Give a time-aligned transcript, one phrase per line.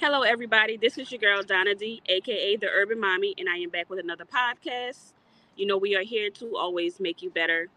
[0.00, 0.76] Hello, everybody.
[0.76, 4.00] This is your girl, Donna D, aka The Urban Mommy, and I am back with
[4.00, 5.12] another podcast.
[5.56, 7.68] You know, we are here to always make you better.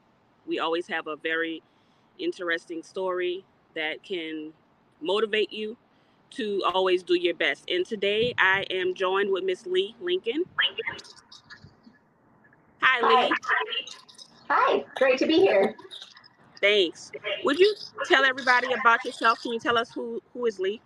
[0.47, 1.61] We always have a very
[2.17, 3.45] interesting story
[3.75, 4.51] that can
[4.99, 5.78] motivate you
[6.31, 7.69] to always do your best.
[7.69, 10.44] And today I am joined with Miss Leigh Lincoln.
[12.81, 13.31] Hi, Leigh.
[14.49, 15.76] Hi, great to be here.
[16.62, 17.12] Thanks.
[17.44, 17.76] Would you
[18.08, 19.40] tell everybody about yourself?
[19.44, 20.81] Can you tell us who, who is Leigh?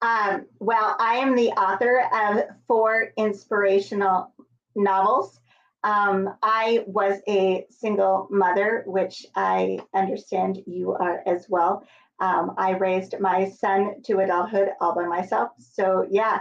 [0.00, 4.32] Um, well, I am the author of four inspirational
[4.76, 5.40] novels.
[5.82, 11.84] Um, I was a single mother, which I understand you are as well.
[12.20, 15.50] Um, I raised my son to adulthood all by myself.
[15.58, 16.40] So, yeah.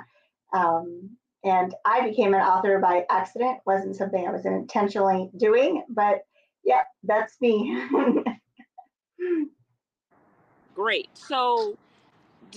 [0.54, 3.60] Um, and I became an author by accident.
[3.66, 6.22] wasn't something I was intentionally doing, but
[6.64, 7.82] yeah, that's me.
[10.76, 11.10] Great.
[11.14, 11.78] So,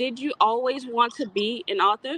[0.00, 2.14] did you always want to be an author?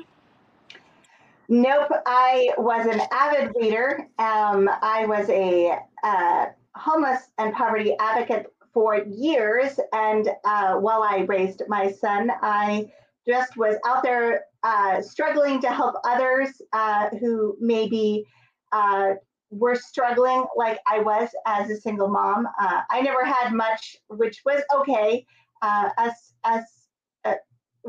[1.48, 4.07] Nope, I was an avid reader.
[4.20, 11.25] Um, I was a uh, homeless and poverty advocate for years, and uh, while I
[11.27, 12.89] raised my son, I
[13.27, 18.25] just was out there uh, struggling to help others uh, who maybe
[18.70, 19.14] uh,
[19.51, 22.47] were struggling like I was as a single mom.
[22.61, 25.27] Uh, I never had much, which was okay.
[25.64, 26.12] as
[26.45, 26.82] as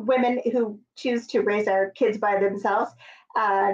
[0.06, 2.92] women who choose to raise our kids by themselves.
[3.36, 3.73] Uh,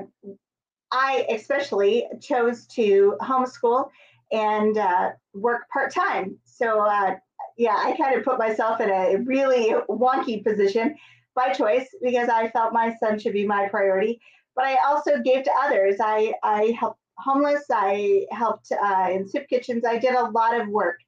[0.92, 3.90] I especially chose to homeschool
[4.32, 6.38] and uh, work part time.
[6.46, 7.16] So, uh,
[7.58, 10.96] yeah, I kind of put myself in a really wonky position
[11.36, 14.20] by choice because I felt my son should be my priority.
[14.56, 15.98] But I also gave to others.
[16.00, 20.68] I, I helped homeless, I helped uh, in soup kitchens, I did a lot of
[20.70, 21.00] work.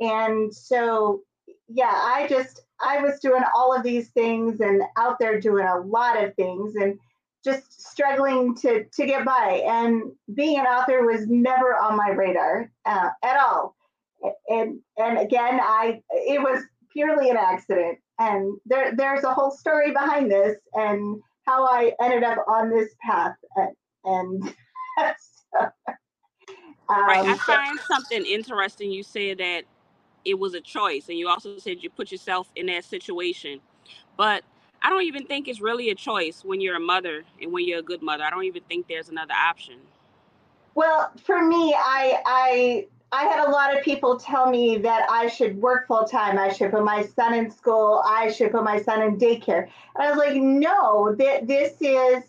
[0.00, 1.22] And so,
[1.68, 5.78] yeah, I just, I was doing all of these things and out there doing a
[5.78, 6.98] lot of things and
[7.44, 9.62] just struggling to to get by.
[9.66, 13.76] And being an author was never on my radar uh, at all.
[14.48, 17.98] And and again, I it was purely an accident.
[18.18, 22.94] And there there's a whole story behind this and how I ended up on this
[23.00, 23.36] path.
[23.56, 24.54] And, and
[25.52, 25.70] so,
[26.88, 27.26] um, right.
[27.26, 28.90] I find something interesting.
[28.90, 29.64] You said that
[30.26, 33.60] it was a choice and you also said you put yourself in that situation
[34.16, 34.42] but
[34.82, 37.78] i don't even think it's really a choice when you're a mother and when you're
[37.78, 39.76] a good mother i don't even think there's another option
[40.74, 45.28] well for me i i I had a lot of people tell me that I
[45.28, 46.38] should work full time.
[46.38, 48.02] I should put my son in school.
[48.04, 49.68] I should put my son in daycare.
[49.94, 52.24] And I was like, no, th- this is,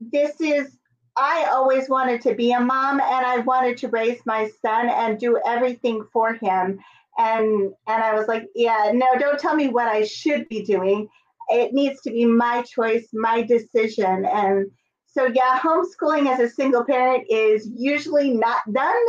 [0.00, 0.78] this is,
[1.16, 5.18] I always wanted to be a mom and I wanted to raise my son and
[5.18, 6.78] do everything for him
[7.18, 11.08] and and I was like, yeah, no, don't tell me what I should be doing.
[11.48, 14.26] It needs to be my choice, my decision.
[14.26, 14.70] And
[15.06, 19.04] so yeah, homeschooling as a single parent is usually not done.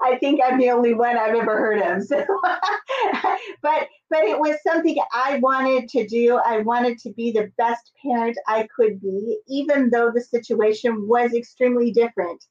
[0.00, 2.04] I think I'm the only one I've ever heard of.
[2.04, 2.24] So,
[3.62, 6.40] but but it was something I wanted to do.
[6.44, 11.34] I wanted to be the best parent I could be, even though the situation was
[11.34, 12.44] extremely different.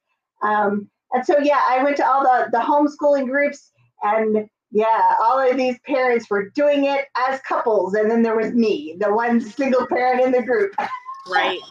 [0.44, 3.72] Um, and so yeah, I went to all the the homeschooling groups
[4.04, 8.52] and yeah, all of these parents were doing it as couples, and then there was
[8.52, 10.76] me, the one single parent in the group.
[11.30, 11.60] right.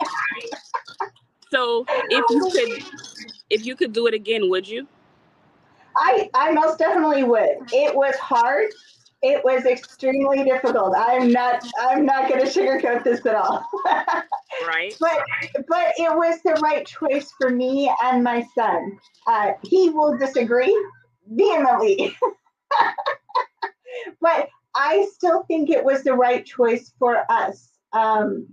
[1.51, 3.05] So, if you could,
[3.49, 4.89] if you could do it again, would you?
[5.97, 7.57] I I most definitely would.
[7.73, 8.71] It was hard.
[9.23, 10.95] It was extremely difficult.
[10.97, 13.67] I'm not I'm not going to sugarcoat this at all.
[14.67, 14.95] right.
[15.01, 15.25] But
[15.69, 18.99] but it was the right choice for me and my son.
[19.27, 20.77] Uh, he will disagree
[21.27, 22.15] vehemently.
[24.21, 28.49] but I still think it was the right choice for us um,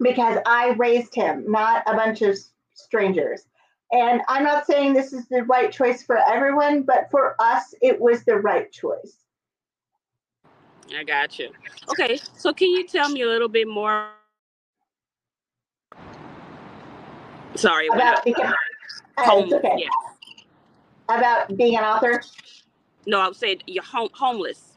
[0.00, 2.36] because I raised him, not a bunch of
[2.74, 3.42] strangers.
[3.92, 8.00] And I'm not saying this is the right choice for everyone, but for us, it
[8.00, 9.18] was the right choice.
[10.96, 11.50] I got you.
[11.90, 14.08] Okay, so can you tell me a little bit more?
[17.54, 18.52] Sorry about being, uh,
[19.18, 19.74] home, okay.
[19.78, 19.88] Yeah.
[21.08, 22.22] About being an author.
[23.06, 24.75] No, I would say you're home, homeless.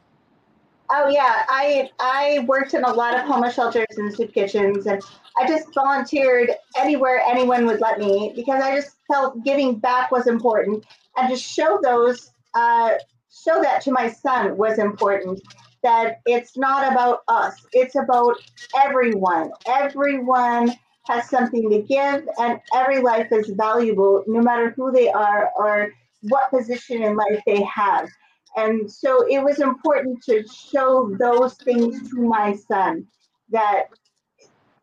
[0.92, 5.02] Oh yeah, I I worked in a lot of homeless shelters and soup kitchens, and
[5.40, 10.26] I just volunteered anywhere anyone would let me because I just felt giving back was
[10.26, 10.84] important,
[11.16, 12.94] and to show those uh,
[13.32, 15.40] show that to my son was important.
[15.84, 18.36] That it's not about us; it's about
[18.76, 19.52] everyone.
[19.68, 20.74] Everyone
[21.08, 25.92] has something to give, and every life is valuable, no matter who they are or
[26.22, 28.10] what position in life they have.
[28.56, 33.08] And so it was important to show those things to my son
[33.50, 33.86] that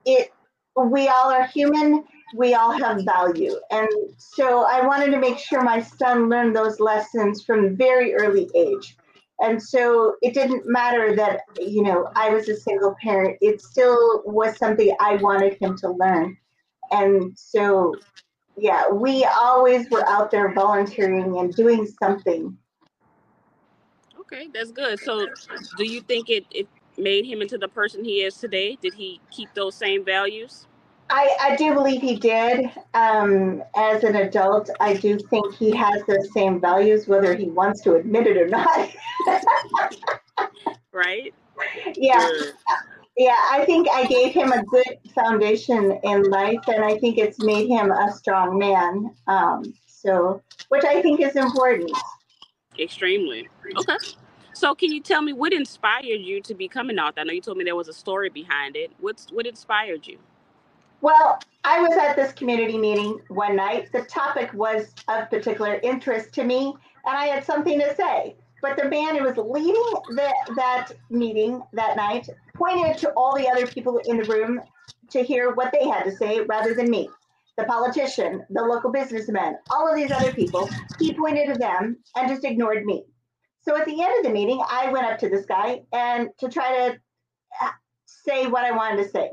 [0.05, 0.33] it
[0.77, 2.05] we all are human
[2.35, 3.55] we all have value.
[3.71, 8.49] And so i wanted to make sure my son learned those lessons from very early
[8.55, 8.97] age.
[9.41, 14.23] And so it didn't matter that you know i was a single parent it still
[14.25, 16.37] was something i wanted him to learn.
[16.91, 17.95] And so
[18.57, 22.57] yeah we always were out there volunteering and doing something
[24.27, 25.27] okay that's good so
[25.77, 26.69] do you think it, it
[26.99, 30.67] made him into the person he is today did he keep those same values
[31.09, 32.69] I, I do believe he did.
[32.95, 37.81] Um, as an adult, I do think he has those same values, whether he wants
[37.83, 38.91] to admit it or not.
[40.93, 41.33] right?
[41.95, 42.29] Yeah.
[43.17, 47.43] Yeah, I think I gave him a good foundation in life, and I think it's
[47.43, 49.15] made him a strong man.
[49.27, 51.91] Um, so, which I think is important.
[52.79, 53.49] Extremely.
[53.77, 53.97] Okay.
[54.53, 57.21] So, can you tell me what inspired you to become an author?
[57.21, 58.91] I know you told me there was a story behind it.
[59.01, 60.19] What's what inspired you?
[61.03, 63.93] Well, I was at this community meeting one night.
[63.93, 66.75] The topic was of particular interest to me,
[67.05, 68.35] and I had something to say.
[68.63, 69.75] But the man who was leading
[70.09, 74.61] the, that meeting that night pointed to all the other people in the room
[75.11, 77.11] to hear what they had to say rather than me.
[77.57, 82.29] The politician, the local businessman, all of these other people, he pointed to them and
[82.29, 83.05] just ignored me.
[83.63, 86.49] So at the end of the meeting, I went up to this guy and to
[86.49, 86.99] try to
[87.63, 87.71] uh,
[88.05, 89.31] say what I wanted to say.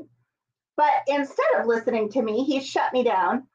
[0.76, 3.46] But instead of listening to me, he shut me down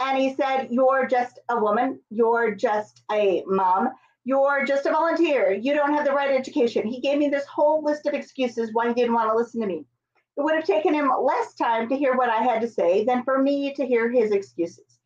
[0.00, 2.00] and he said, You're just a woman.
[2.10, 3.90] You're just a mom.
[4.24, 5.52] You're just a volunteer.
[5.52, 6.86] You don't have the right education.
[6.86, 9.66] He gave me this whole list of excuses why he didn't want to listen to
[9.66, 9.84] me.
[10.36, 13.22] It would have taken him less time to hear what I had to say than
[13.24, 14.98] for me to hear his excuses.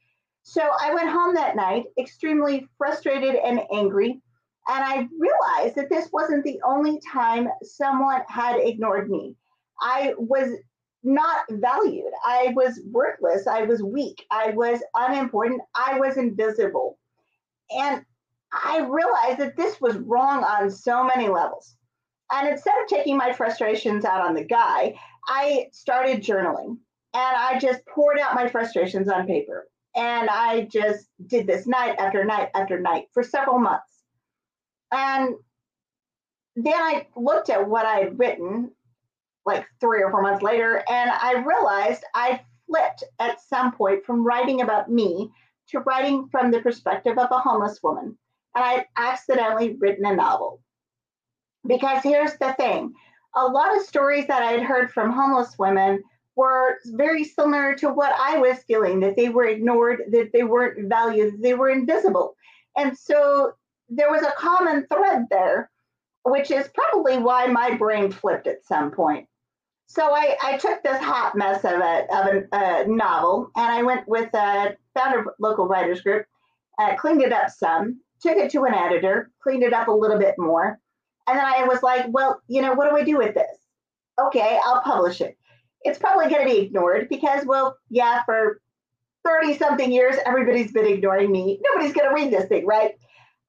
[0.43, 4.21] So I went home that night extremely frustrated and angry.
[4.69, 9.35] And I realized that this wasn't the only time someone had ignored me.
[9.81, 10.57] I was
[11.03, 12.13] not valued.
[12.25, 13.47] I was worthless.
[13.47, 14.25] I was weak.
[14.31, 15.63] I was unimportant.
[15.75, 16.99] I was invisible.
[17.71, 18.05] And
[18.53, 21.77] I realized that this was wrong on so many levels.
[22.33, 26.79] And instead of taking my frustrations out on the guy, I started journaling
[27.15, 29.69] and I just poured out my frustrations on paper.
[29.95, 34.03] And I just did this night after night after night for several months.
[34.93, 35.35] And
[36.55, 38.71] then I looked at what I had written
[39.47, 44.27] like three or four months later, and I realized I flipped at some point from
[44.27, 45.31] writing about me
[45.69, 48.19] to writing from the perspective of a homeless woman.
[48.55, 50.61] And I accidentally written a novel.
[51.67, 52.93] Because here's the thing
[53.37, 56.03] a lot of stories that I had heard from homeless women
[56.37, 60.89] were very similar to what I was feeling that they were ignored, that they weren't
[60.89, 62.35] valued, they were invisible.
[62.77, 63.53] And so
[63.89, 65.71] there was a common thread there,
[66.25, 69.29] which is probably why my brain flipped at some point.
[69.87, 73.83] So I, I took this hot mess of a, of a, a novel and I
[73.83, 76.27] went with a found a local writers group,
[76.79, 80.19] uh, cleaned it up some, took it to an editor, cleaned it up a little
[80.19, 80.81] bit more,
[81.29, 83.59] and then I was like, well, you know, what do I do with this?
[84.21, 85.37] Okay, I'll publish it.
[85.83, 88.61] It's probably going to be ignored because, well, yeah, for
[89.25, 91.61] 30 something years, everybody's been ignoring me.
[91.71, 92.93] Nobody's going to read this thing, right?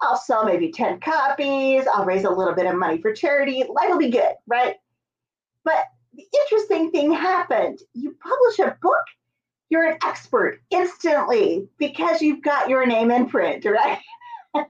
[0.02, 1.86] I'll sell maybe 10 copies.
[1.94, 3.64] I'll raise a little bit of money for charity.
[3.64, 4.76] Life will be good, right?
[5.64, 7.80] But the interesting thing happened.
[7.94, 9.06] You publish a book,
[9.70, 14.00] you're an expert instantly because you've got your name in print, right?
[14.54, 14.66] and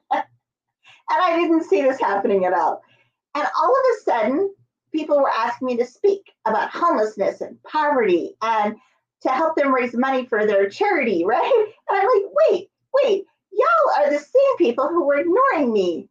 [1.10, 2.82] I didn't see this happening at all.
[3.36, 4.54] And all of a sudden,
[4.92, 8.76] people were asking me to speak about homelessness and poverty and
[9.22, 11.66] to help them raise money for their charity, right?
[11.90, 16.10] And I'm like, wait, wait, y'all are the same people who were ignoring me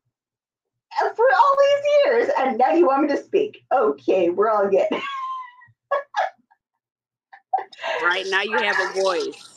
[1.00, 2.28] uh, for all these years.
[2.38, 3.64] And now you want me to speak.
[3.72, 4.86] Okay, we're all good.
[8.02, 9.55] right now you have a voice.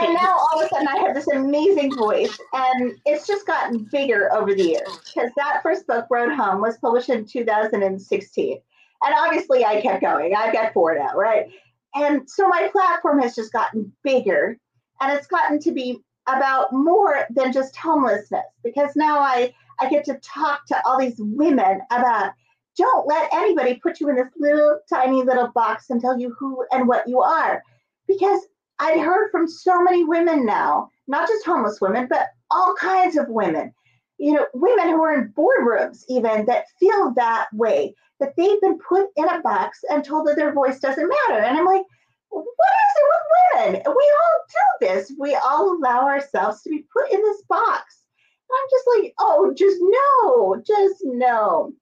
[0.00, 3.88] And now all of a sudden I have this amazing voice, and it's just gotten
[3.90, 4.88] bigger over the years.
[5.06, 8.58] Because that first book, Road Home, was published in 2016.
[9.02, 10.34] And obviously I kept going.
[10.34, 11.46] I've got four now, right?
[11.94, 14.58] And so my platform has just gotten bigger,
[15.00, 20.04] and it's gotten to be about more than just homelessness because now I, I get
[20.04, 22.32] to talk to all these women about
[22.76, 26.64] don't let anybody put you in this little tiny little box and tell you who
[26.70, 27.62] and what you are.
[28.06, 28.42] Because
[28.80, 33.28] I heard from so many women now, not just homeless women, but all kinds of
[33.28, 33.72] women,
[34.18, 38.78] you know, women who are in boardrooms even that feel that way, that they've been
[38.78, 41.42] put in a box and told that their voice doesn't matter.
[41.42, 41.84] And I'm like,
[42.30, 43.82] what is it with women?
[43.86, 45.12] We all do this.
[45.18, 48.04] We all allow ourselves to be put in this box.
[48.48, 51.72] And I'm just like, oh, just no, just no.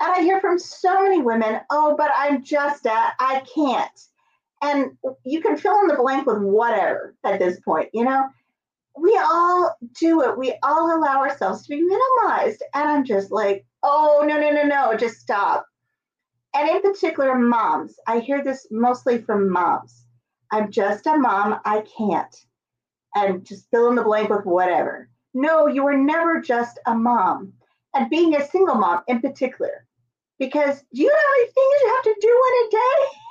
[0.00, 4.00] And I hear from so many women, oh, but I'm just a, I can't.
[4.62, 8.28] And you can fill in the blank with whatever at this point, you know?
[8.98, 10.38] We all do it.
[10.38, 12.58] We all allow ourselves to be minimalized.
[12.74, 15.66] And I'm just like, oh, no, no, no, no, just stop.
[16.54, 17.96] And in particular, moms.
[18.06, 20.06] I hear this mostly from moms.
[20.50, 21.60] I'm just a mom.
[21.66, 22.34] I can't.
[23.14, 25.10] And just fill in the blank with whatever.
[25.34, 27.52] No, you were never just a mom.
[27.94, 29.86] And being a single mom in particular,
[30.38, 33.25] because do you know how many things you have to do in a day?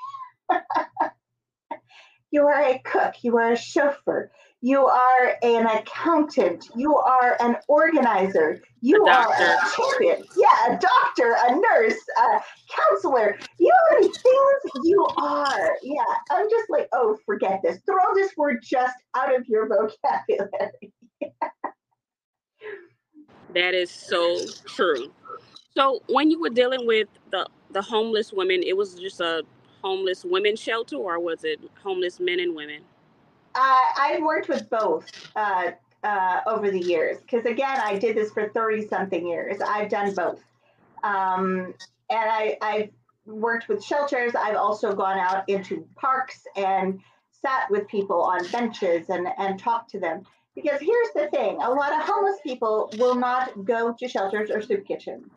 [2.31, 7.55] You are a cook, you are a chauffeur, you are an accountant, you are an
[7.67, 13.37] organizer, you a are a champion, yeah, a doctor, a nurse, a counselor.
[13.59, 15.77] You know many things you are.
[15.83, 17.79] Yeah, I'm just like, oh, forget this.
[17.85, 20.93] Throw this word just out of your vocabulary.
[23.53, 25.11] that is so true.
[25.75, 29.43] So when you were dealing with the the homeless women, it was just a
[29.85, 32.81] homeless women shelter or was it homeless men and women?
[33.53, 35.71] Uh, I've worked with both uh,
[36.03, 39.61] uh, over the years because, again, I did this for 30 something years.
[39.61, 40.43] I've done both.
[41.03, 41.75] Um,
[42.09, 42.89] and I, I've
[43.27, 44.33] worked with shelters.
[44.33, 46.99] I've also gone out into parks and
[47.31, 50.23] sat with people on benches and, and talked to them.
[50.55, 54.63] Because here's the thing a lot of homeless people will not go to shelters or
[54.63, 55.27] soup kitchens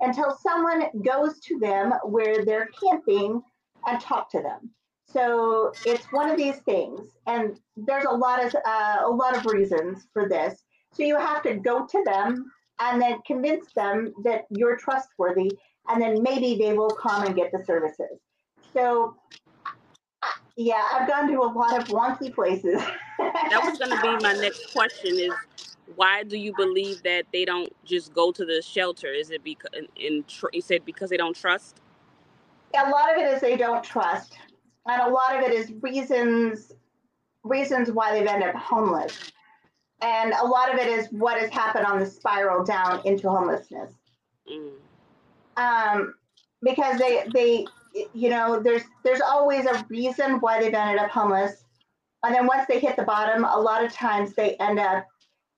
[0.00, 3.42] until someone goes to them where they're camping
[3.86, 4.70] and talk to them.
[5.08, 9.46] So it's one of these things, and there's a lot of uh, a lot of
[9.46, 10.62] reasons for this.
[10.92, 12.50] So you have to go to them
[12.80, 15.52] and then convince them that you're trustworthy,
[15.88, 18.18] and then maybe they will come and get the services.
[18.72, 19.16] So
[20.56, 22.82] yeah, I've gone to a lot of wonky places.
[23.18, 25.32] that was going to be my next question: is
[25.94, 29.12] why do you believe that they don't just go to the shelter?
[29.12, 31.80] Is it because in you said because they don't trust?
[32.74, 34.38] A lot of it is they don't trust,
[34.86, 36.72] and a lot of it is reasons
[37.44, 39.32] reasons why they've ended up homeless,
[40.02, 43.92] and a lot of it is what has happened on the spiral down into homelessness.
[44.50, 44.72] Mm.
[45.56, 46.14] Um,
[46.62, 47.66] because they they
[48.12, 51.64] you know there's there's always a reason why they've ended up homeless,
[52.24, 55.06] and then once they hit the bottom, a lot of times they end up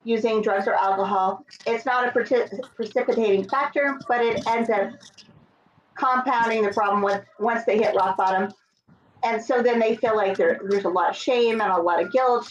[0.04, 1.44] using drugs or alcohol.
[1.66, 4.92] It's not a precipitating factor, but it ends up
[5.99, 8.52] compounding the problem with, once they hit rock bottom.
[9.25, 12.12] And so then they feel like there's a lot of shame and a lot of
[12.12, 12.50] guilt.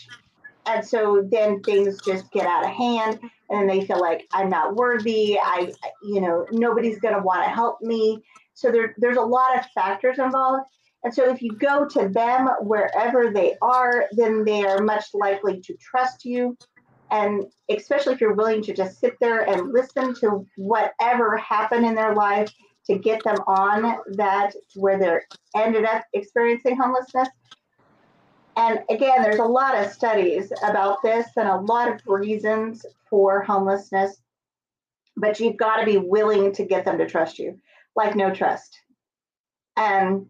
[0.65, 4.75] And so then things just get out of hand and they feel like I'm not
[4.75, 5.37] worthy.
[5.41, 5.71] I,
[6.03, 8.21] you know, nobody's going to want to help me.
[8.53, 10.65] So there, there's a lot of factors involved.
[11.03, 15.61] And so if you go to them wherever they are, then they are much likely
[15.61, 16.57] to trust you.
[17.11, 21.95] And especially if you're willing to just sit there and listen to whatever happened in
[21.95, 22.51] their life
[22.87, 25.25] to get them on that to where they're
[25.55, 27.29] ended up experiencing homelessness.
[28.55, 33.43] And again, there's a lot of studies about this and a lot of reasons for
[33.43, 34.19] homelessness,
[35.15, 37.59] but you've got to be willing to get them to trust you,
[37.95, 38.75] like no trust.
[39.75, 40.25] And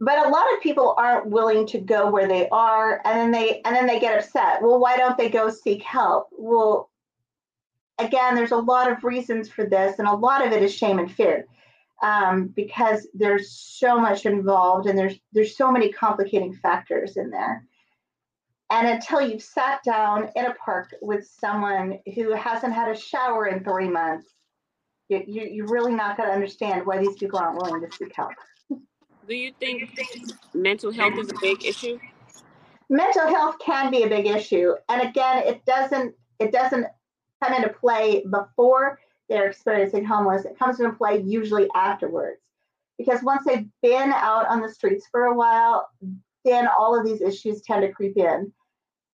[0.00, 3.60] but a lot of people aren't willing to go where they are and then they
[3.64, 6.90] and then they get upset well why don't they go seek help well
[7.98, 10.98] again, there's a lot of reasons for this, and a lot of it is shame
[10.98, 11.46] and fear.
[12.02, 17.64] Um, because there's so much involved and there's there's so many complicating factors in there.
[18.70, 23.46] And until you've sat down in a park with someone who hasn't had a shower
[23.46, 24.26] in three months,
[25.08, 28.12] you, you, you're really not going to understand why these people aren't willing to seek
[28.16, 28.32] help.
[29.28, 29.90] Do you think
[30.54, 32.00] mental health is a big issue?
[32.88, 36.86] Mental health can be a big issue, and again, it doesn't it doesn't
[37.42, 40.44] come into play before they're experiencing homeless.
[40.44, 42.40] It comes into play usually afterwards.
[42.98, 45.88] Because once they've been out on the streets for a while,
[46.44, 48.52] then all of these issues tend to creep in.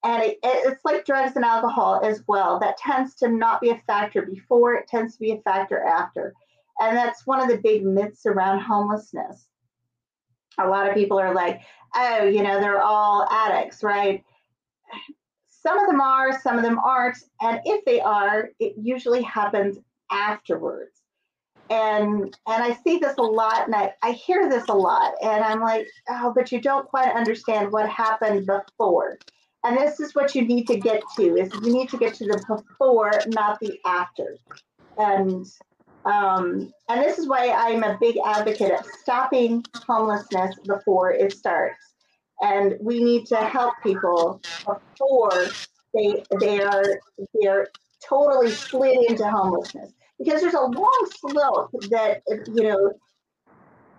[0.04, 2.58] And it, it's like drugs and alcohol as well.
[2.58, 6.34] That tends to not be a factor before, it tends to be a factor after.
[6.80, 9.46] And that's one of the big myths around homelessness.
[10.58, 11.60] A lot of people are like,
[11.94, 14.24] oh, you know, they're all addicts, right?
[15.68, 17.18] Some of them are, some of them aren't.
[17.42, 19.76] And if they are, it usually happens
[20.10, 21.02] afterwards.
[21.68, 25.12] And and I see this a lot and I, I hear this a lot.
[25.22, 29.18] And I'm like, oh, but you don't quite understand what happened before.
[29.62, 32.24] And this is what you need to get to is you need to get to
[32.24, 34.38] the before, not the after.
[34.96, 35.44] And
[36.06, 41.87] um, and this is why I'm a big advocate of stopping homelessness before it starts
[42.42, 45.46] and we need to help people before
[45.94, 47.00] they they are
[47.40, 47.68] they're
[48.06, 52.22] totally slid into homelessness because there's a long slope that
[52.54, 52.92] you know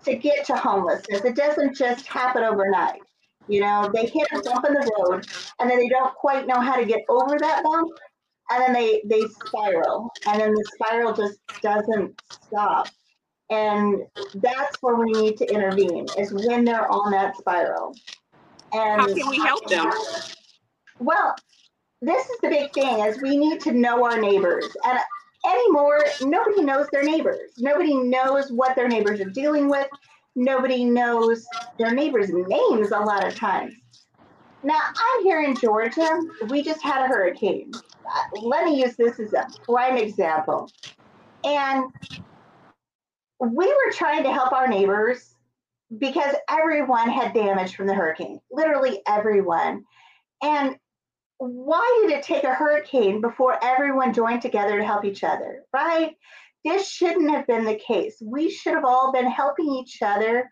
[0.06, 1.24] to get to homelessness.
[1.24, 3.02] It doesn't just happen overnight.
[3.48, 5.26] You know, they hit a bump in the road
[5.60, 7.90] and then they don't quite know how to get over that bump.
[8.52, 10.10] And then they, they spiral.
[10.28, 12.88] And then the spiral just doesn't stop.
[13.52, 14.04] And
[14.36, 17.96] that's where we need to intervene, is when they're on that spiral.
[18.74, 19.92] And how can we help them?
[21.00, 21.36] Well,
[22.02, 24.66] this is the big thing is we need to know our neighbors.
[24.86, 25.00] And
[25.46, 27.52] anymore, nobody knows their neighbors.
[27.58, 29.88] Nobody knows what their neighbors are dealing with.
[30.36, 31.46] Nobody knows
[31.78, 33.74] their neighbors' names a lot of times.
[34.64, 36.22] Now, I'm here in Georgia.
[36.50, 37.72] We just had a hurricane.
[37.74, 40.70] Uh, let me use this as a prime example.
[41.44, 41.92] And
[43.40, 45.36] we were trying to help our neighbors
[45.98, 49.84] because everyone had damage from the hurricane, literally everyone.
[50.44, 50.76] And
[51.38, 56.16] why did it take a hurricane before everyone joined together to help each other, right?
[56.66, 58.22] This shouldn't have been the case.
[58.22, 60.52] We should have all been helping each other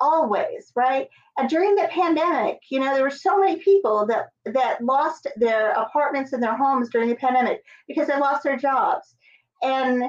[0.00, 1.08] always, right?
[1.38, 5.70] And during the pandemic, you know, there were so many people that that lost their
[5.70, 9.14] apartments and their homes during the pandemic because they lost their jobs.
[9.62, 10.04] And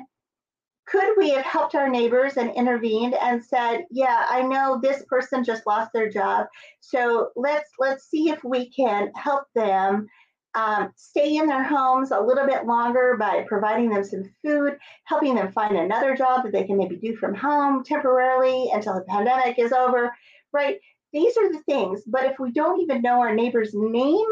[0.89, 5.43] could we have helped our neighbors and intervened and said yeah i know this person
[5.43, 6.47] just lost their job.
[6.79, 10.07] So let's let's see if we can help them
[10.55, 15.35] um, stay in their homes a little bit longer by providing them some food helping
[15.35, 19.59] them find another job that they can maybe do from home temporarily until the pandemic
[19.59, 20.11] is over
[20.51, 20.77] right?
[21.13, 24.27] These are the things but if we don't even know our neighbor's name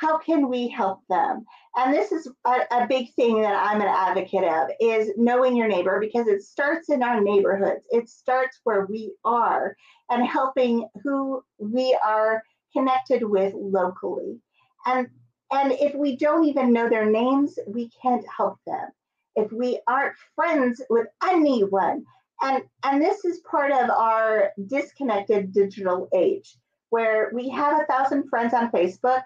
[0.00, 1.44] how can we help them?
[1.76, 5.68] And this is a, a, big thing that i'm an advocate of is knowing your
[5.68, 7.84] neighbor because it starts in our neighborhoods.
[7.90, 9.76] It starts where we are
[10.08, 12.42] and helping who we are
[12.72, 14.40] connected with locally.
[14.86, 15.08] And
[15.52, 18.88] and if we don't even know their names we can't help them.
[19.36, 22.04] If we aren't friends with anyone
[22.40, 26.56] and and this is part of our disconnected digital age
[26.88, 29.22] where we have a thousand friends on facebook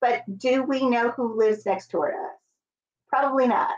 [0.00, 2.36] but do we know who lives next door to us?
[3.08, 3.70] Probably not.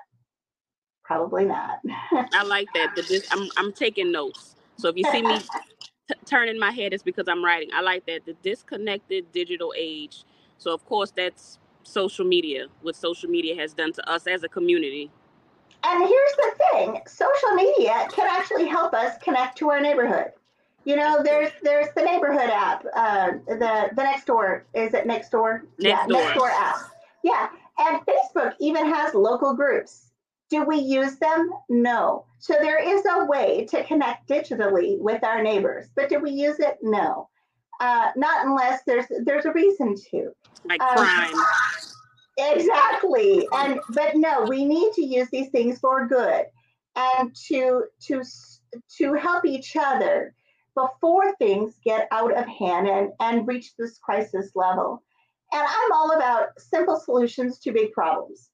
[1.04, 1.80] Probably not.
[2.32, 2.94] I like that.
[2.94, 4.54] The I'm I'm taking notes.
[4.76, 5.38] So if you see me
[6.08, 7.70] t- turning my head, it's because I'm writing.
[7.74, 8.24] I like that.
[8.26, 10.24] The disconnected digital age.
[10.58, 12.66] So of course that's social media.
[12.82, 15.10] What social media has done to us as a community.
[15.82, 20.32] And here's the thing: social media can actually help us connect to our neighborhood.
[20.84, 25.62] You know, there's there's the neighborhood app, uh, the the Nextdoor is it Nextdoor?
[25.78, 26.76] Yeah, Nextdoor app.
[27.22, 30.10] Yeah, and Facebook even has local groups.
[30.48, 31.50] Do we use them?
[31.68, 32.24] No.
[32.38, 36.58] So there is a way to connect digitally with our neighbors, but do we use
[36.58, 36.78] it?
[36.82, 37.28] No.
[37.78, 40.30] Uh, not unless there's there's a reason to.
[40.64, 41.34] Like um, crime.
[42.38, 43.46] Exactly.
[43.52, 46.46] And but no, we need to use these things for good
[46.96, 48.22] and to to
[48.98, 50.34] to help each other
[50.74, 55.02] before things get out of hand and, and reach this crisis level.
[55.52, 58.50] And I'm all about simple solutions to big problems.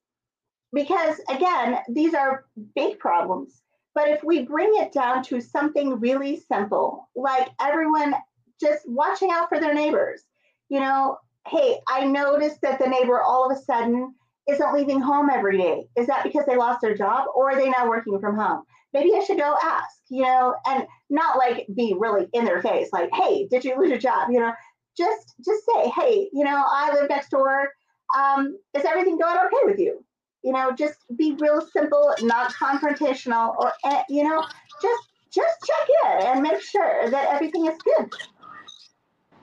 [0.72, 3.62] Because again, these are big problems.
[3.94, 8.14] But if we bring it down to something really simple, like everyone
[8.60, 10.22] just watching out for their neighbors,
[10.68, 14.14] you know, hey, I noticed that the neighbor all of a sudden
[14.48, 15.88] isn't leaving home every day.
[15.96, 18.62] Is that because they lost their job or are they now working from home?
[18.96, 22.88] Maybe I should go ask, you know, and not like be really in their face,
[22.92, 24.30] like, hey, did you lose your job?
[24.30, 24.52] You know,
[24.96, 27.70] just just say, hey, you know, I live next door.
[28.16, 30.02] Um, is everything going okay with you?
[30.42, 34.42] You know, just be real simple, not confrontational, or eh, you know,
[34.80, 35.02] just
[35.34, 38.12] just check in and make sure that everything is good.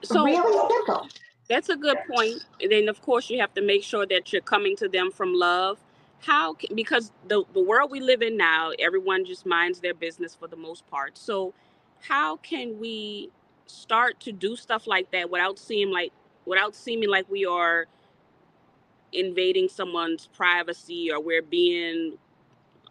[0.02, 1.06] So really simple.
[1.48, 2.42] That's a good point.
[2.60, 5.34] And then, of course, you have to make sure that you're coming to them from
[5.34, 5.78] love
[6.24, 10.34] how can, because the the world we live in now everyone just minds their business
[10.34, 11.18] for the most part.
[11.18, 11.52] So
[12.00, 13.30] how can we
[13.66, 16.12] start to do stuff like that without seeming like
[16.46, 17.86] without seeming like we are
[19.12, 22.16] invading someone's privacy or we're being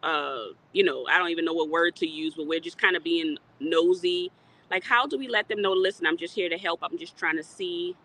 [0.02, 2.96] uh you know i don't even know what word to use but we're just kind
[2.96, 4.32] of being nosy?
[4.72, 6.80] Like how do we let them know listen i'm just here to help.
[6.82, 7.96] I'm just trying to see?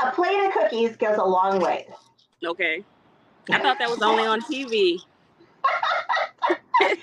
[0.00, 1.86] A plate of cookies goes a long way.
[2.44, 2.84] Okay
[3.48, 5.00] I thought that was only on TV.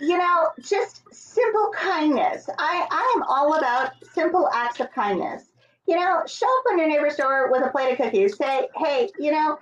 [0.00, 2.48] you know, just simple kindness.
[2.58, 5.44] I, I am all about simple acts of kindness.
[5.86, 8.36] You know, show up on your neighbor's door with a plate of cookies.
[8.36, 9.58] Say, hey, you know,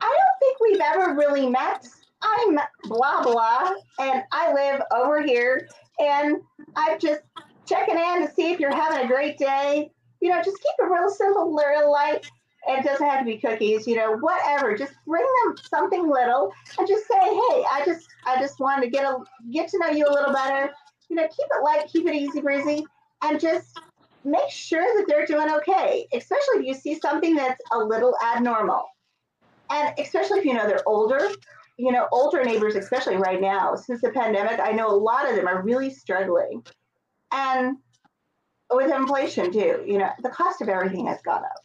[0.00, 1.86] I don't think we've ever really met.
[2.22, 5.68] I'm blah blah, and I live over here,
[5.98, 6.38] and
[6.76, 7.22] I'm just
[7.66, 9.90] checking in to see if you're having a great day.
[10.20, 12.30] You know, just keep it real simple, real light
[12.66, 14.76] it doesn't have to be cookies, you know, whatever.
[14.76, 18.90] Just bring them something little and just say, hey, I just I just wanted to
[18.90, 19.18] get a
[19.50, 20.72] get to know you a little better.
[21.08, 22.84] you know, keep it light, keep it easy breezy,
[23.22, 23.78] and just
[24.24, 28.84] make sure that they're doing okay, especially if you see something that's a little abnormal.
[29.70, 31.28] And especially if you know they're older,
[31.76, 35.36] you know, older neighbors, especially right now, since the pandemic, I know a lot of
[35.36, 36.64] them are really struggling.
[37.32, 37.76] And
[38.70, 41.64] with inflation too, you know, the cost of everything has gone up.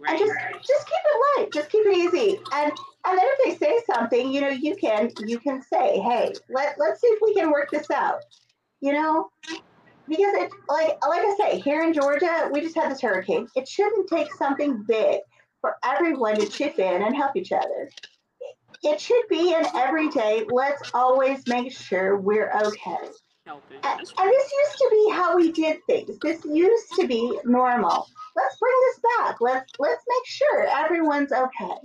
[0.00, 0.10] Right.
[0.10, 0.32] And just
[0.66, 2.38] just keep it light, just keep it easy.
[2.52, 2.72] And
[3.06, 6.76] and then if they say something, you know, you can you can say, hey, let
[6.78, 8.20] let's see if we can work this out.
[8.80, 9.30] You know,
[10.08, 13.48] because it like like I say, here in Georgia, we just had this hurricane.
[13.56, 15.20] It shouldn't take something big
[15.60, 17.90] for everyone to chip in and help each other.
[18.82, 20.44] It should be an everyday.
[20.48, 23.08] Let's always make sure we're okay.
[23.46, 23.78] Helping.
[23.84, 26.18] And, and this used to be how we did things.
[26.18, 28.08] This used to be normal.
[28.34, 29.40] Let's bring this back.
[29.40, 31.76] Let's let's make sure everyone's okay.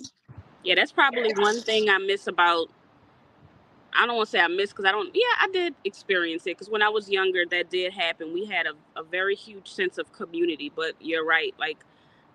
[0.64, 2.68] Yeah, that's probably one thing I miss about.
[3.94, 5.14] I don't want to say I miss because I don't.
[5.14, 8.34] Yeah, I did experience it because when I was younger, that did happen.
[8.34, 10.72] We had a, a very huge sense of community.
[10.76, 11.54] But you're right.
[11.60, 11.86] Like,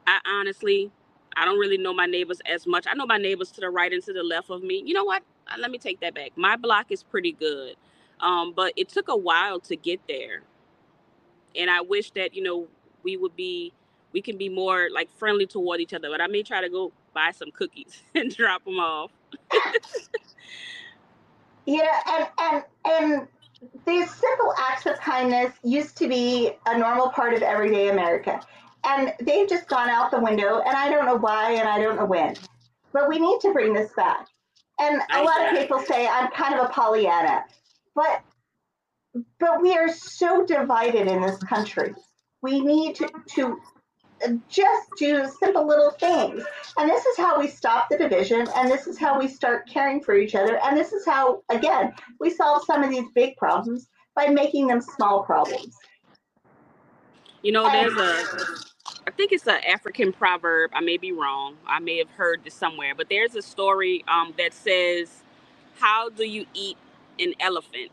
[0.06, 0.92] I honestly,
[1.36, 2.86] I don't really know my neighbors as much.
[2.88, 4.82] I know my neighbors to the right and to the left of me.
[4.86, 5.22] You know what?
[5.48, 6.30] Uh, Let me take that back.
[6.36, 7.76] My block is pretty good,
[8.20, 10.42] um, but it took a while to get there.
[11.54, 12.68] And I wish that you know
[13.02, 13.72] we would be,
[14.12, 16.08] we can be more like friendly toward each other.
[16.10, 19.10] But I may try to go buy some cookies and drop them off.
[21.66, 22.00] yeah.
[22.08, 23.28] and and and
[23.86, 28.40] these simple acts of kindness used to be a normal part of everyday America.
[28.84, 31.96] And they've just gone out the window, and I don't know why and I don't
[31.96, 32.36] know when.
[32.92, 34.28] But we need to bring this back.
[34.78, 37.44] And a lot of people say I'm kind of a Pollyanna,
[37.96, 38.22] but
[39.40, 41.94] but we are so divided in this country.
[42.42, 43.58] We need to, to
[44.48, 46.44] just do simple little things.
[46.76, 50.02] And this is how we stop the division, and this is how we start caring
[50.02, 50.60] for each other.
[50.62, 54.82] And this is how, again, we solve some of these big problems by making them
[54.82, 55.74] small problems.
[57.42, 58.24] You know, there's a,
[59.06, 60.72] I think it's an African proverb.
[60.74, 61.54] I may be wrong.
[61.66, 65.22] I may have heard this somewhere, but there's a story um, that says,
[65.78, 66.76] "How do you eat
[67.20, 67.92] an elephant?"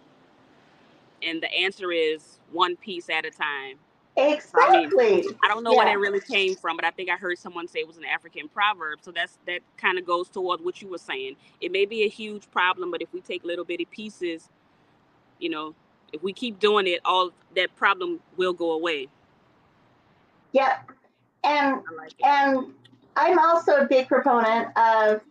[1.23, 3.79] And the answer is one piece at a time.
[4.17, 5.25] Exactly.
[5.43, 5.93] I don't know where Yeah.
[5.93, 8.49] that really came from, but I think I heard someone say it was an African
[8.49, 8.99] proverb.
[9.01, 11.37] So that's that kind of goes toward what you were saying.
[11.61, 14.49] It may be a huge problem, but if we take little bitty pieces,
[15.39, 15.75] you know,
[16.13, 19.09] if we keep doing it, all that problem will go away.
[20.53, 20.91] Yep.
[21.43, 22.73] And I like and
[23.15, 25.21] I'm also a big proponent of,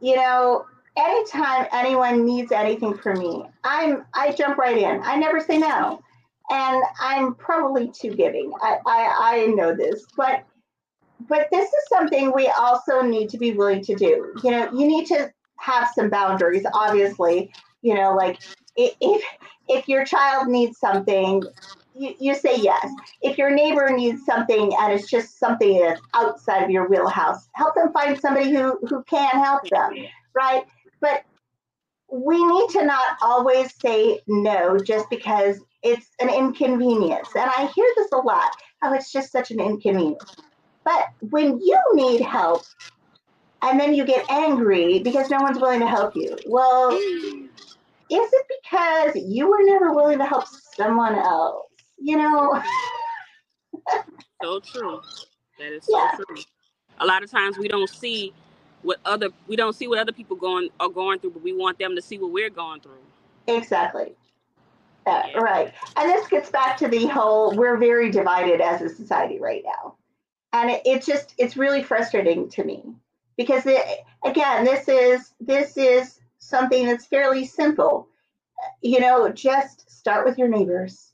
[0.00, 5.00] you know, anytime anyone needs anything from me, I'm I jump right in.
[5.02, 6.02] I never say no.
[6.50, 8.52] And I'm probably too giving.
[8.60, 10.44] I, I, I know this, but
[11.28, 14.32] but this is something we also need to be willing to do.
[14.42, 17.52] You know, you need to have some boundaries, obviously.
[17.82, 18.40] You know, like
[18.76, 19.22] if
[19.68, 21.42] if your child needs something,
[21.94, 22.90] you, you say yes
[23.22, 27.74] if your neighbor needs something and it's just something that's outside of your wheelhouse, help
[27.74, 29.92] them find somebody who, who can help them,
[30.34, 30.64] right?
[31.00, 31.24] But
[32.12, 37.28] we need to not always say no just because it's an inconvenience.
[37.34, 38.50] And I hear this a lot
[38.82, 40.36] how it's just such an inconvenience.
[40.84, 42.62] But when you need help
[43.62, 48.46] and then you get angry because no one's willing to help you, well, is it
[48.62, 51.66] because you were never willing to help someone else?
[51.98, 52.62] You know?
[54.42, 55.00] So true.
[55.58, 56.16] That is so Yeah.
[56.16, 56.42] true.
[56.98, 58.32] A lot of times we don't see
[58.82, 61.78] what other we don't see what other people going are going through, but we want
[61.78, 62.98] them to see what we're going through.
[63.46, 64.14] Exactly.
[65.06, 65.38] Uh, Yeah.
[65.38, 65.74] right.
[65.96, 69.96] And this gets back to the whole we're very divided as a society right now.
[70.52, 72.82] And it, it just it's really frustrating to me
[73.36, 73.82] because it,
[74.24, 78.08] again, this is this is something that's fairly simple.
[78.82, 81.12] You know, just start with your neighbors.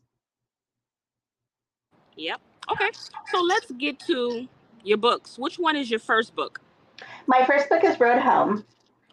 [2.16, 2.40] Yep.
[2.72, 2.90] Okay.
[3.30, 4.48] So let's get to
[4.82, 5.38] your books.
[5.38, 6.60] Which one is your first book?
[7.26, 8.64] My first book is Road Home,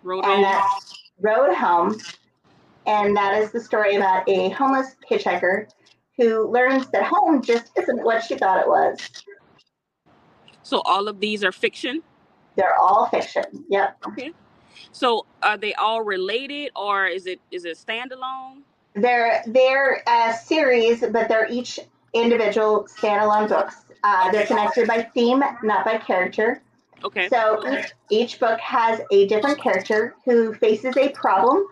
[0.04, 0.42] Road and Home.
[0.44, 1.98] that's Road Home,
[2.86, 5.68] and that is the story about a homeless hitchhiker
[6.18, 9.00] who learns that home just isn't what she thought it was.
[10.62, 12.04] So all of these are fiction.
[12.56, 13.44] They're all fiction.
[13.70, 13.98] Yep.
[14.08, 14.32] Okay.
[14.92, 18.62] So are they all related, or is it is it standalone?
[18.96, 21.80] They're they're a series, but they're each
[22.14, 23.78] individual standalone books.
[24.04, 26.62] Uh, they're connected by theme, not by character.
[27.04, 27.28] Okay.
[27.28, 31.66] So each, each book has a different character who faces a problem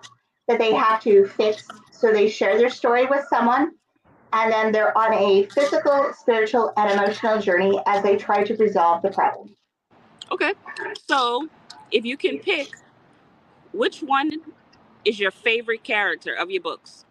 [0.48, 1.68] that they have to fix.
[1.92, 3.72] So they share their story with someone,
[4.34, 9.02] and then they're on a physical, spiritual, and emotional journey as they try to resolve
[9.02, 9.56] the problem.
[10.32, 10.54] Okay.
[11.08, 11.48] So
[11.92, 12.70] if you can pick,
[13.74, 14.32] which one
[15.06, 17.06] is your favorite character of your books?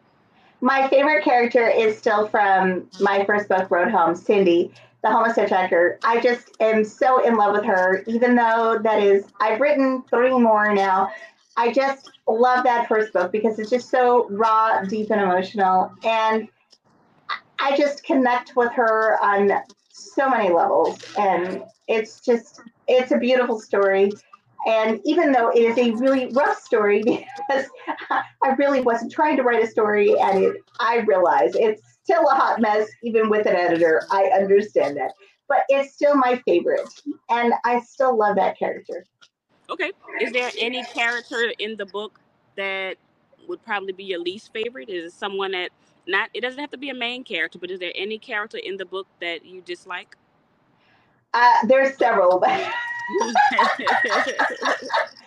[0.61, 4.73] My favorite character is still from my first book, Road Home, Cindy,
[5.03, 5.99] the hitchhiker.
[6.05, 10.31] I just am so in love with her, even though that is, I've written three
[10.31, 11.11] more now.
[11.57, 15.93] I just love that first book because it's just so raw, deep, and emotional.
[16.05, 16.49] And
[17.59, 19.51] I just connect with her on
[19.91, 20.99] so many levels.
[21.19, 24.13] And it's just, it's a beautiful story.
[24.67, 27.03] And even though it is a really rough story,
[27.49, 27.67] because
[28.43, 32.35] I really wasn't trying to write a story, and it, I realize it's still a
[32.35, 34.03] hot mess, even with an editor.
[34.11, 35.13] I understand that.
[35.49, 36.89] But it's still my favorite.
[37.29, 39.05] And I still love that character.
[39.69, 39.93] Okay.
[40.21, 42.21] Is there any character in the book
[42.57, 42.97] that
[43.49, 44.89] would probably be your least favorite?
[44.89, 45.71] Is it someone that
[46.07, 48.77] not it doesn't have to be a main character, but is there any character in
[48.77, 50.17] the book that you dislike?
[51.33, 52.51] Uh, there's several, but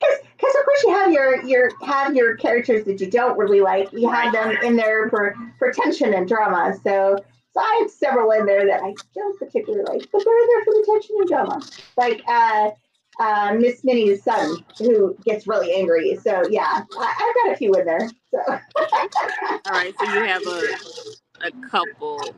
[0.00, 3.92] because of course you have your your have your characters that you don't really like.
[3.92, 6.74] You have them in there for for tension and drama.
[6.82, 7.18] So
[7.52, 10.74] so I have several in there that I don't particularly like, but they're there for
[10.74, 11.62] the tension and drama.
[11.96, 12.70] Like uh,
[13.18, 16.16] uh, Miss Minnie's son, who gets really angry.
[16.22, 18.08] So yeah, I, have got a few in there.
[18.30, 18.38] So.
[18.46, 22.34] All right, so you have a a couple.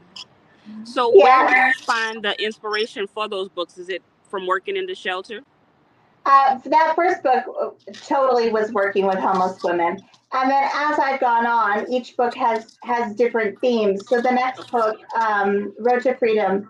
[0.85, 1.25] So yeah.
[1.25, 3.79] where do you find the inspiration for those books?
[3.79, 5.42] Is it from working in the shelter?
[6.25, 9.99] Uh, that first book uh, totally was working with homeless women,
[10.33, 14.09] and then as I've gone on, each book has has different themes.
[14.09, 16.69] So the next book, um, Road to Freedom,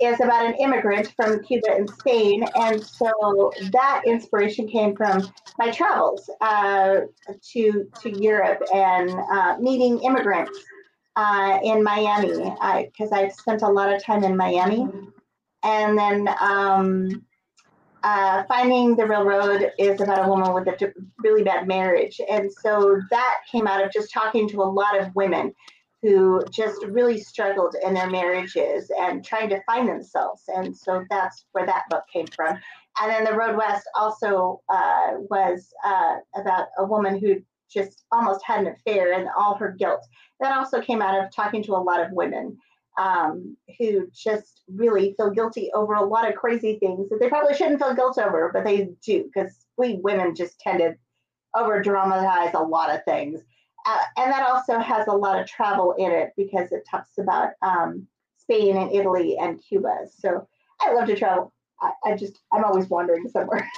[0.00, 5.70] is about an immigrant from Cuba and Spain, and so that inspiration came from my
[5.70, 7.00] travels uh,
[7.52, 10.58] to to Europe and uh, meeting immigrants
[11.16, 12.54] uh, in Miami.
[12.86, 14.88] Because I've spent a lot of time in Miami,
[15.62, 17.22] and then um,
[18.04, 22.52] uh, finding the real road is about a woman with a really bad marriage, and
[22.52, 25.54] so that came out of just talking to a lot of women
[26.02, 31.46] who just really struggled in their marriages and trying to find themselves, and so that's
[31.52, 32.58] where that book came from.
[33.00, 38.44] And then the Road West also uh, was uh, about a woman who just almost
[38.44, 40.06] had an affair and all her guilt.
[40.40, 42.58] That also came out of talking to a lot of women
[42.98, 47.54] um, who just really feel guilty over a lot of crazy things that they probably
[47.54, 50.94] shouldn't feel guilt over, but they do because we women just tend to
[51.56, 53.40] over dramatize a lot of things.
[53.86, 57.50] Uh, and that also has a lot of travel in it because it talks about
[57.62, 58.06] um,
[58.38, 60.06] Spain and Italy and Cuba.
[60.16, 60.46] So
[60.80, 61.52] I love to travel.
[61.80, 63.68] I, I just, I'm always wandering somewhere.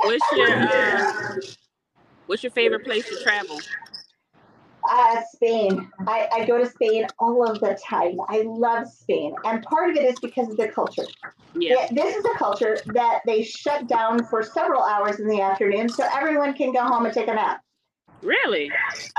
[0.00, 1.36] What's your, uh,
[2.26, 3.58] what's your favorite place to travel?
[4.90, 5.90] Uh, Spain.
[6.06, 8.16] I, I go to Spain all of the time.
[8.28, 9.34] I love Spain.
[9.44, 11.06] And part of it is because of the culture.
[11.54, 11.86] Yeah.
[11.90, 16.06] This is a culture that they shut down for several hours in the afternoon so
[16.14, 17.60] everyone can go home and take a nap.
[18.22, 18.70] Really?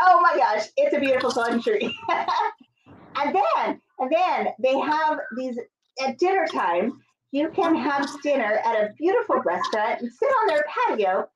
[0.01, 1.95] Oh my gosh, it's a beautiful country.
[2.09, 5.57] and then, and then they have these
[6.05, 7.01] at dinner time.
[7.31, 11.29] You can have dinner at a beautiful restaurant and sit on their patio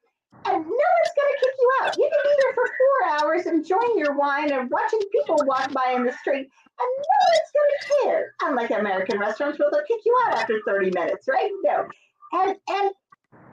[0.45, 1.97] and no one's going to kick you out.
[1.97, 5.93] You can be there for four hours enjoying your wine and watching people walk by
[5.95, 8.35] in the street, and no one's going to care.
[8.41, 11.51] Unlike American restaurants where they'll kick you out after 30 minutes, right?
[11.63, 11.87] No.
[12.33, 12.91] And, and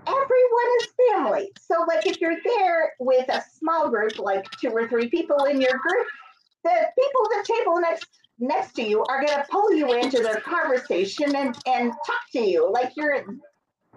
[0.07, 1.53] everyone is family.
[1.61, 5.61] So, like, if you're there with a small group, like two or three people in
[5.61, 6.07] your group,
[6.65, 8.07] the people at the table next
[8.41, 12.41] next to you are going to pull you into their conversation and, and talk to
[12.41, 13.23] you like you're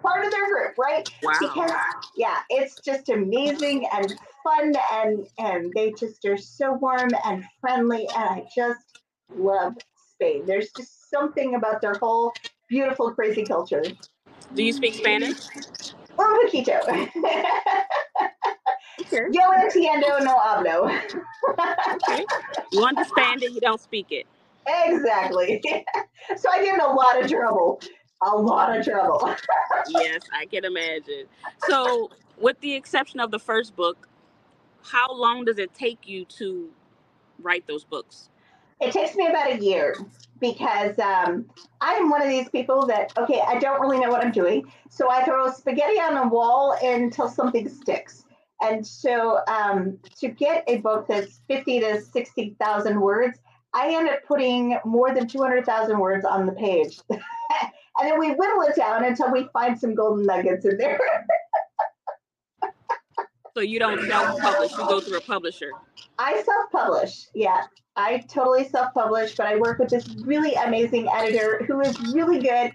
[0.04, 1.08] part of their group, right?
[1.22, 1.32] Wow.
[1.40, 1.72] Because
[2.16, 8.06] yeah, it's just amazing and fun and and they just are so warm and friendly
[8.16, 9.00] and I just
[9.34, 9.74] love
[10.12, 10.44] Spain.
[10.46, 12.32] There's just something about their whole
[12.68, 13.82] beautiful crazy culture.
[14.54, 15.38] Do you speak Spanish?
[16.18, 16.78] Un poquito.
[19.00, 19.24] Okay.
[19.32, 20.88] Yo entiendo, no hablo.
[22.08, 22.24] okay.
[22.70, 24.26] You understand it, you don't speak it.
[24.66, 25.62] Exactly.
[26.36, 27.80] so I get in a lot of trouble
[28.22, 29.34] a lot of trouble.
[29.88, 31.26] yes, I can imagine.
[31.68, 34.08] So, with the exception of the first book,
[34.82, 36.70] how long does it take you to
[37.40, 38.30] write those books?
[38.80, 39.96] It takes me about a year
[40.40, 41.46] because um,
[41.80, 44.70] I am one of these people that, okay, I don't really know what I'm doing.
[44.90, 48.24] So I throw spaghetti on a wall until something sticks.
[48.60, 53.38] And so um, to get a book that's 50 to 60,000 words,
[53.72, 57.00] I end up putting more than 200,000 words on the page.
[57.98, 60.98] and then we whittle it down until we find some golden nuggets in there.
[63.54, 65.70] so you don't self-publish; you go through a publisher.
[66.18, 67.26] I self-publish.
[67.34, 67.62] Yeah,
[67.96, 72.72] I totally self-publish, but I work with this really amazing editor who is really good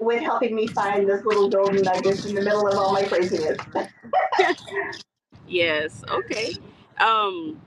[0.00, 3.58] with helping me find this little golden nuggets in the middle of all my craziness.
[5.46, 6.02] yes.
[6.10, 6.54] Okay.
[6.98, 7.60] Um.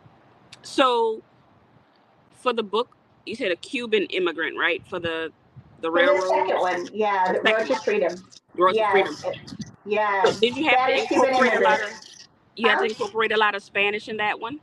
[0.63, 1.23] So
[2.33, 4.85] for the book, you said a Cuban immigrant, right?
[4.87, 5.31] For the
[5.81, 6.21] the railroad.
[6.21, 8.23] the second one, yeah, the Road to Freedom.
[8.57, 9.15] Road to Freedom.
[9.23, 9.35] Yes,
[9.85, 10.35] yes.
[10.35, 11.89] So did you have Spanish to incorporate a lot of?
[12.55, 14.59] You had to incorporate a lot of Spanish in that one.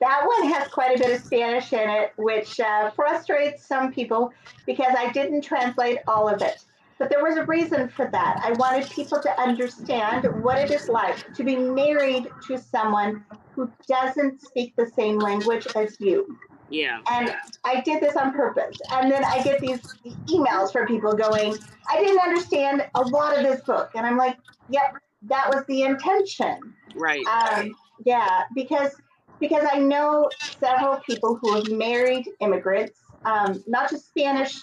[0.00, 4.30] That one has quite a bit of Spanish in it, which uh, frustrates some people
[4.66, 6.58] because I didn't translate all of it.
[6.98, 8.40] But there was a reason for that.
[8.42, 13.24] I wanted people to understand what it is like to be married to someone
[13.54, 16.26] who doesn't speak the same language as you.
[16.68, 17.00] Yeah.
[17.10, 18.76] And I did this on purpose.
[18.90, 19.80] And then I get these
[20.28, 21.56] emails from people going,
[21.88, 23.90] I didn't understand a lot of this book.
[23.94, 24.36] And I'm like,
[24.68, 26.58] yep, that was the intention.
[26.94, 27.24] Right.
[27.26, 27.74] Um,
[28.04, 28.92] yeah, because
[29.38, 34.62] because I know several people who have married immigrants, um, not just Spanish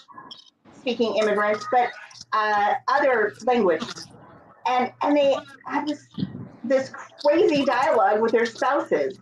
[0.76, 1.90] speaking immigrants, but
[2.32, 4.06] uh, other languages,
[4.66, 5.36] and and they
[5.66, 6.06] have this
[6.64, 6.90] this
[7.24, 9.18] crazy dialogue with their spouses,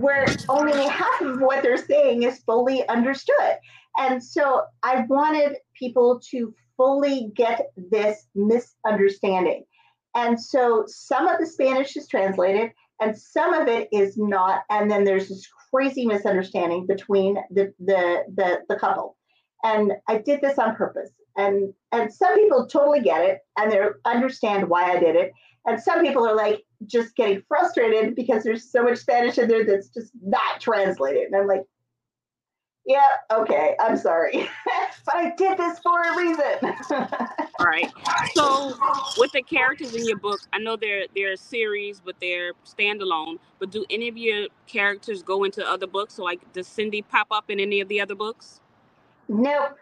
[0.00, 3.56] where only half of what they're saying is fully understood,
[3.98, 9.64] and so I wanted people to fully get this misunderstanding,
[10.14, 14.62] and so some of the Spanish is translated and some of it is not.
[14.70, 19.16] And then there's this crazy misunderstanding between the the the, the couple.
[19.64, 21.10] And i did this on purpose.
[21.36, 25.32] And and some people totally get it and they understand why i did it
[25.68, 29.64] and some people are like just getting frustrated because there's so much spanish in there
[29.64, 31.64] that's just not translated and i'm like
[32.86, 34.48] yeah okay i'm sorry
[35.04, 37.08] but i did this for a reason
[37.58, 37.90] All right.
[38.34, 38.72] So
[39.18, 43.38] with the characters in your book, I know they're they're a series, but they're standalone.
[43.58, 46.14] But do any of your characters go into other books?
[46.14, 48.60] So like, does Cindy pop up in any of the other books?
[49.28, 49.76] Nope,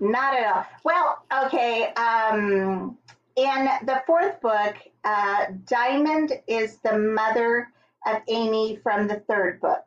[0.00, 0.66] not at all.
[0.84, 1.92] Well, okay.
[1.94, 2.96] Um,
[3.36, 7.68] in the fourth book, uh, Diamond is the mother
[8.06, 9.84] of Amy from the third book.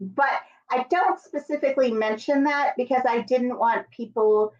[0.00, 4.52] But I don't specifically mention that because I didn't want people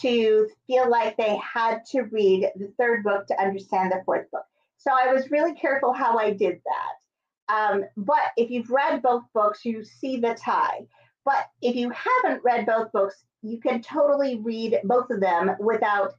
[0.00, 4.44] to feel like they had to read the third book to understand the fourth book.
[4.78, 7.54] So I was really careful how I did that.
[7.54, 10.86] Um, but if you've read both books, you see the tie.
[11.24, 16.14] But if you haven't read both books, you can totally read both of them without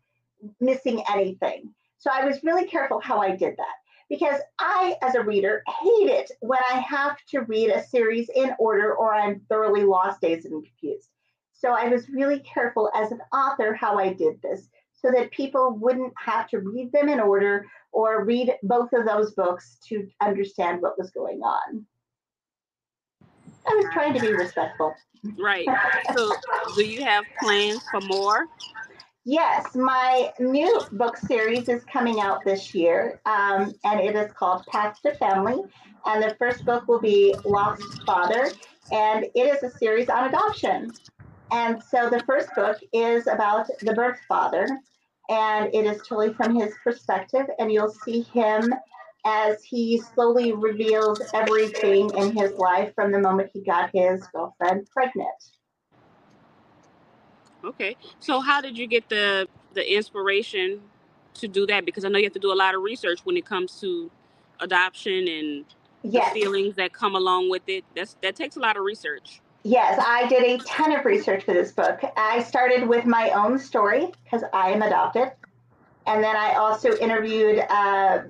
[0.60, 1.73] missing anything.
[1.97, 3.75] So I was really careful how I did that
[4.10, 8.54] because I, as a reader, hate it when I have to read a series in
[8.60, 11.10] order or I'm thoroughly lost, dazed, and confused.
[11.54, 15.77] So I was really careful as an author how I did this so that people
[15.80, 20.82] wouldn't have to read them in order or read both of those books to understand
[20.82, 21.86] what was going on.
[23.67, 24.93] I was trying to be respectful.
[25.39, 25.67] Right.
[26.15, 26.32] So
[26.75, 28.47] do you have plans for more?
[29.23, 34.65] Yes, my new book series is coming out this year, um, and it is called
[34.65, 35.62] Path to Family.
[36.07, 38.51] And the first book will be Lost Father,
[38.91, 40.91] and it is a series on adoption.
[41.51, 44.67] And so the first book is about the birth father,
[45.29, 48.73] and it is totally from his perspective, and you'll see him
[49.23, 54.88] as he slowly reveals everything in his life from the moment he got his girlfriend
[54.91, 55.29] pregnant.
[57.63, 57.95] Okay.
[58.19, 60.82] So how did you get the the inspiration
[61.36, 61.86] to do that?
[61.86, 64.10] Because I know you have to do a lot of research when it comes to
[64.60, 65.65] adoption and
[66.04, 66.34] Yes.
[66.34, 67.84] the feelings that come along with it.
[67.95, 69.41] That's that takes a lot of research.
[69.63, 72.02] Yes, I did a ton of research for this book.
[72.17, 75.32] I started with my own story because I am adopted.
[76.08, 78.24] And then I also interviewed uh,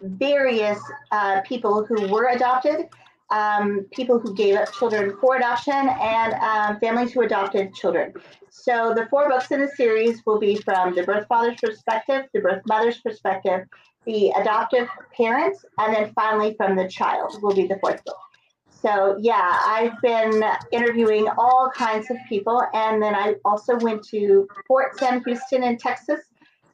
[0.00, 0.78] various
[1.10, 2.88] uh, people who were adopted,
[3.30, 8.12] um, people who gave up children for adoption, and um, families who adopted children.
[8.50, 12.40] So the four books in the series will be from the birth father's perspective, the
[12.40, 13.66] birth mother's perspective,
[14.06, 18.16] the adoptive parents, and then finally from the child will be the fourth book.
[18.70, 24.46] So yeah, I've been interviewing all kinds of people, and then I also went to
[24.68, 26.20] Fort Sam Houston in Texas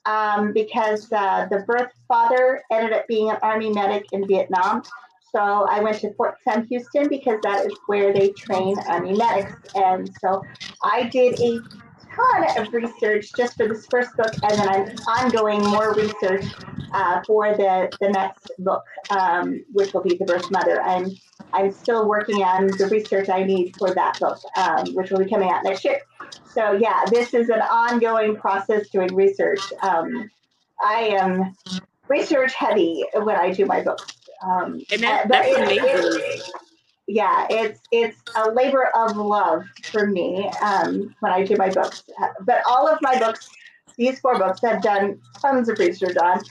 [0.05, 4.83] um, because uh, the birth father ended up being an army medic in Vietnam.
[5.35, 9.55] So I went to Fort Sam Houston because that is where they train army medics,
[9.75, 10.43] and so
[10.83, 11.63] I did a
[12.15, 16.45] ton of research just for this first book, and then I'm ongoing more research
[16.95, 20.83] uh, for the the next book, um, which will be the birth mother.
[20.83, 21.11] I'm
[21.55, 25.31] I'm still working on the research I need for that book, um, which will be
[25.31, 26.01] coming out next year.
[26.45, 29.61] So yeah, this is an ongoing process doing research.
[29.83, 30.31] Um,
[30.85, 31.57] I am
[32.09, 34.22] research heavy when I do my books.
[34.43, 35.87] Um, And that, uh, that's it- amazing.
[35.89, 36.43] it-
[37.09, 42.05] yeah, it's it's a labor of love for me um, when I do my books.
[42.43, 43.49] But all of my books,
[43.99, 46.43] these four books, I've done tons of research on.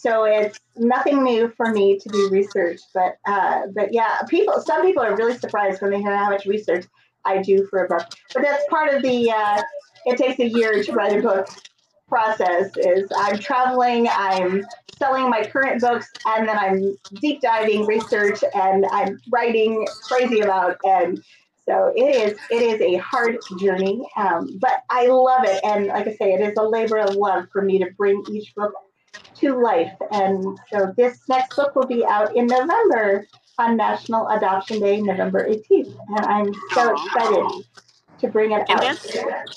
[0.00, 2.80] So it's nothing new for me to do research.
[2.94, 6.46] But uh, but yeah, people some people are really surprised when they hear how much
[6.46, 6.86] research
[7.24, 8.06] I do for a book.
[8.32, 9.30] But that's part of the.
[9.30, 9.62] Uh,
[10.06, 11.48] it takes a year to write a book
[12.08, 12.76] process.
[12.76, 14.64] Is I'm traveling, I'm
[14.98, 20.78] selling my current books, and then I'm deep diving research, and I'm writing crazy about
[20.84, 21.22] and.
[21.68, 26.06] So it is it is a hard journey, um, but I love it, and like
[26.06, 28.72] I say, it is a labor of love for me to bring each book
[29.40, 29.92] to life.
[30.12, 33.26] And so this next book will be out in November
[33.58, 35.96] on National Adoption Day, November 18th.
[36.08, 37.64] And I'm so excited
[38.20, 39.56] to bring it And out.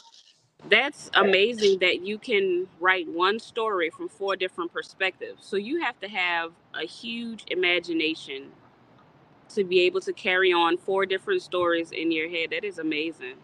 [0.67, 5.45] That's amazing that you can write one story from four different perspectives.
[5.45, 8.51] So you have to have a huge imagination
[9.49, 12.49] to be able to carry on four different stories in your head.
[12.51, 13.35] That is amazing.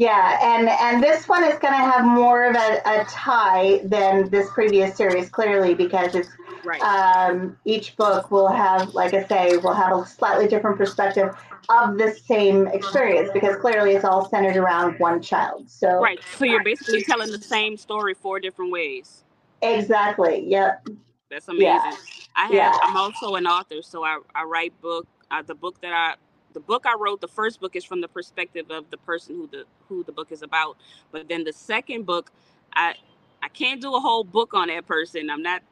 [0.00, 4.30] Yeah, and and this one is going to have more of a, a tie than
[4.30, 6.30] this previous series, clearly, because it's
[6.64, 6.80] Right.
[6.80, 11.34] um, each book will have, like I say, will have a slightly different perspective
[11.68, 15.68] of the same experience, because clearly it's all centered around one child.
[15.68, 16.18] So right.
[16.38, 19.24] So you're basically telling the same story four different ways.
[19.60, 20.86] exactly, yep,
[21.30, 21.66] That's amazing.
[21.66, 21.92] Yeah.
[22.36, 22.52] I have.
[22.52, 22.78] Yeah.
[22.82, 25.06] I'm also an author, so I, I write book.
[25.30, 26.14] Uh, the book that I,
[26.54, 29.48] the book I wrote, the first book is from the perspective of the person who
[29.48, 30.76] the who the book is about.
[31.12, 32.32] But then the second book,
[32.74, 32.94] I
[33.42, 35.30] I can't do a whole book on that person.
[35.30, 35.62] I'm not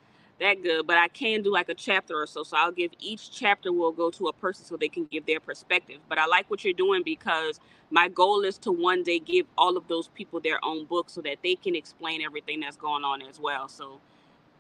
[0.40, 2.44] that good, but I can do like a chapter or so.
[2.44, 5.40] So I'll give each chapter will go to a person so they can give their
[5.40, 5.98] perspective.
[6.08, 7.60] But I like what you're doing because
[7.90, 11.22] my goal is to one day give all of those people their own book so
[11.22, 13.68] that they can explain everything that's going on as well.
[13.68, 14.00] So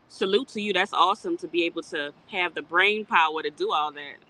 [0.08, 0.72] salute to you.
[0.72, 4.27] That's awesome to be able to have the brain power to do all that.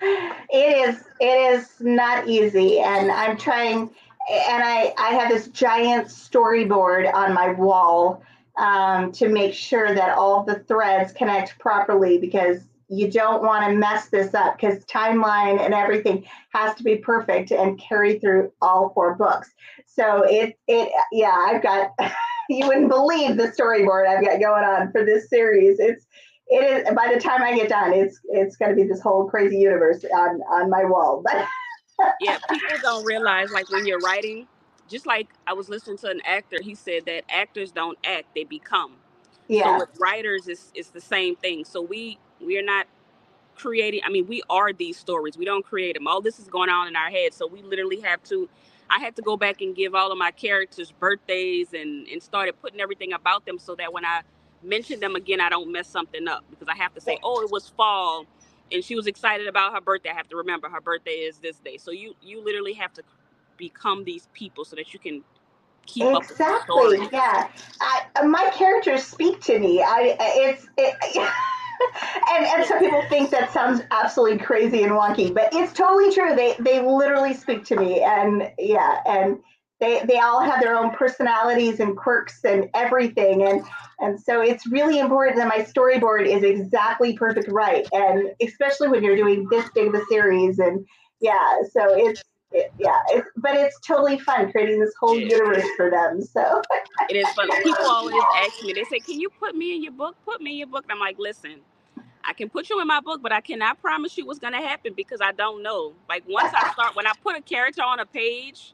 [0.00, 3.90] It is it is not easy, and I'm trying.
[4.30, 8.22] And I I have this giant storyboard on my wall
[8.56, 13.76] um, to make sure that all the threads connect properly because you don't want to
[13.76, 18.90] mess this up because timeline and everything has to be perfect and carry through all
[18.90, 19.50] four books.
[19.86, 21.92] So it it yeah, I've got
[22.48, 25.78] you wouldn't believe the storyboard I've got going on for this series.
[25.78, 26.06] It's
[26.48, 29.58] it is by the time I get done, it's it's gonna be this whole crazy
[29.58, 31.22] universe on on my wall.
[31.24, 31.46] But
[32.20, 34.46] Yeah, people don't realize like when you're writing,
[34.88, 38.44] just like I was listening to an actor, he said that actors don't act, they
[38.44, 38.92] become.
[39.48, 41.64] So yeah, with writers it's it's the same thing.
[41.64, 42.86] So we we are not
[43.56, 45.38] creating I mean, we are these stories.
[45.38, 46.06] We don't create them.
[46.06, 47.34] All this is going on in our head.
[47.34, 48.48] So we literally have to
[48.90, 52.60] I had to go back and give all of my characters birthdays and and started
[52.60, 54.22] putting everything about them so that when I
[54.64, 57.50] mention them again I don't mess something up because I have to say, "Oh, it
[57.50, 58.26] was fall."
[58.72, 60.10] And she was excited about her birthday.
[60.10, 61.76] I have to remember her birthday is this day.
[61.76, 63.02] So you you literally have to
[63.56, 65.22] become these people so that you can
[65.86, 66.98] keep up exactly.
[67.12, 67.48] Yeah,
[67.80, 69.82] I, uh, my characters speak to me.
[69.82, 70.96] I uh, it's it,
[72.32, 76.34] and and some people think that sounds absolutely crazy and wonky, but it's totally true.
[76.34, 79.38] They they literally speak to me, and yeah, and
[79.80, 83.64] they they all have their own personalities and quirks and everything, and
[84.00, 89.02] and so it's really important that my storyboard is exactly perfect right, and especially when
[89.02, 90.86] you're doing this big of a series, and
[91.20, 92.22] yeah, so it's.
[92.56, 96.22] It, yeah, it's, but it's totally fun creating this whole universe for them.
[96.22, 96.62] So
[97.10, 97.48] It is fun.
[97.64, 100.14] People always ask me, they say, Can you put me in your book?
[100.24, 100.84] Put me in your book.
[100.84, 101.56] And I'm like, Listen,
[102.24, 104.60] I can put you in my book, but I cannot promise you what's going to
[104.60, 105.94] happen because I don't know.
[106.08, 108.72] Like, once I start, when I put a character on a page,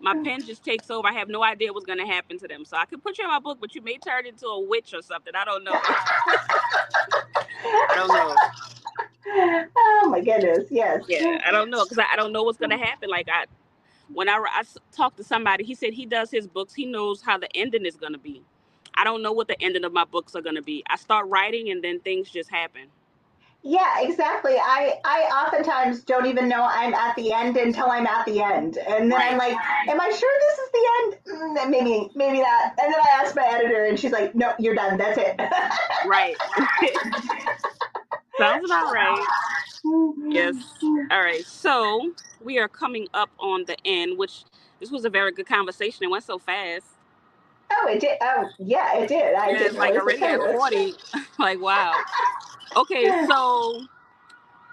[0.00, 0.24] my hmm.
[0.24, 1.08] pen just takes over.
[1.08, 2.64] I have no idea what's going to happen to them.
[2.64, 4.94] So I could put you in my book, but you may turn into a witch
[4.94, 5.32] or something.
[5.34, 5.72] I don't know.
[7.64, 8.36] I don't know.
[9.76, 11.04] oh my goodness, yes.
[11.08, 12.84] Yeah, I don't know because I, I don't know what's gonna hmm.
[12.84, 13.10] happen.
[13.10, 13.44] Like I,
[14.12, 16.74] when I, I talked to somebody, he said he does his books.
[16.74, 18.42] He knows how the ending is gonna be.
[18.94, 20.82] I don't know what the ending of my books are gonna be.
[20.88, 22.88] I start writing and then things just happen.
[23.68, 24.54] Yeah, exactly.
[24.56, 28.78] I I oftentimes don't even know I'm at the end until I'm at the end,
[28.78, 29.52] and then I'm like,
[29.88, 31.16] "Am I sure this is the end?
[31.66, 34.74] Mm, maybe, maybe not." And then I ask my editor, and she's like, "No, you're
[34.74, 34.96] done.
[34.98, 35.38] That's it."
[36.06, 36.36] Right.
[38.38, 39.26] Sounds about right.
[40.30, 40.56] Yes.
[41.10, 41.44] All right.
[41.46, 42.12] So
[42.42, 44.44] we are coming up on the end, which
[44.80, 46.04] this was a very good conversation.
[46.04, 46.97] It went so fast.
[47.80, 48.18] Oh, it did.
[48.20, 49.34] Oh, yeah, it did.
[49.34, 50.94] I didn't like already at 40.
[51.38, 51.94] like, wow.
[52.76, 53.80] Okay, so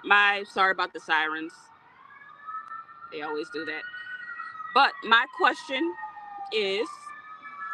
[0.03, 1.53] my sorry about the sirens.
[3.11, 3.81] They always do that.
[4.73, 5.93] But my question
[6.53, 6.87] is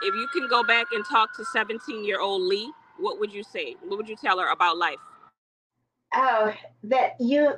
[0.03, 3.43] if you can go back and talk to 17 year old Leigh, what would you
[3.43, 3.75] say?
[3.83, 4.99] What would you tell her about life?
[6.13, 6.53] Oh,
[6.83, 7.53] that you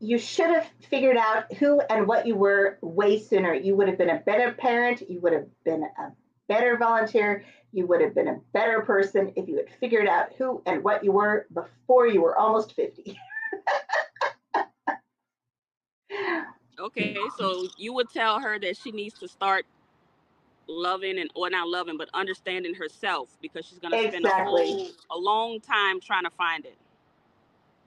[0.00, 3.54] you should have figured out who and what you were way sooner.
[3.54, 5.08] You would have been a better parent.
[5.08, 6.12] You would have been a
[6.48, 7.44] better volunteer.
[7.72, 11.02] You would have been a better person if you had figured out who and what
[11.02, 13.18] you were before you were almost 50.
[16.78, 19.64] Okay, so you would tell her that she needs to start
[20.66, 24.72] loving and or not loving, but understanding herself because she's gonna spend a Exactly.
[24.72, 26.76] whole a long time trying to find it.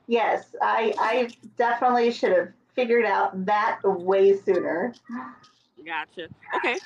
[0.08, 4.93] Yes, I, I definitely should have figured out that way sooner.
[5.88, 6.28] Gotcha.
[6.54, 6.78] Okay,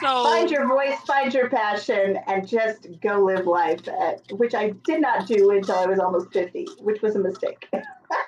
[0.00, 4.70] so Find your voice, find your passion, and just go live life, uh, which I
[4.86, 7.68] did not do until I was almost 50, which was a mistake.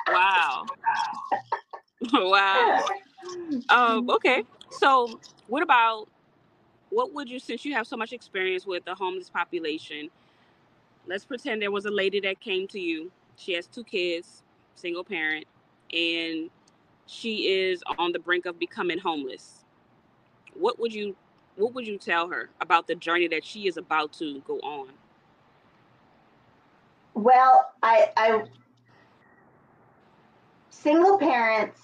[0.07, 0.67] wow,
[2.13, 2.85] wow.
[3.71, 6.09] Um, okay, so what about
[6.91, 10.11] what would you since you have so much experience with the homeless population?
[11.07, 13.11] Let's pretend there was a lady that came to you.
[13.37, 14.43] She has two kids,
[14.75, 15.47] single parent,
[15.91, 16.51] and
[17.07, 19.58] she is on the brink of becoming homeless.
[20.55, 21.17] What would you
[21.57, 24.91] what would you tell her about the journey that she is about to go on?
[27.15, 28.45] Well, I, I
[30.71, 31.81] single parents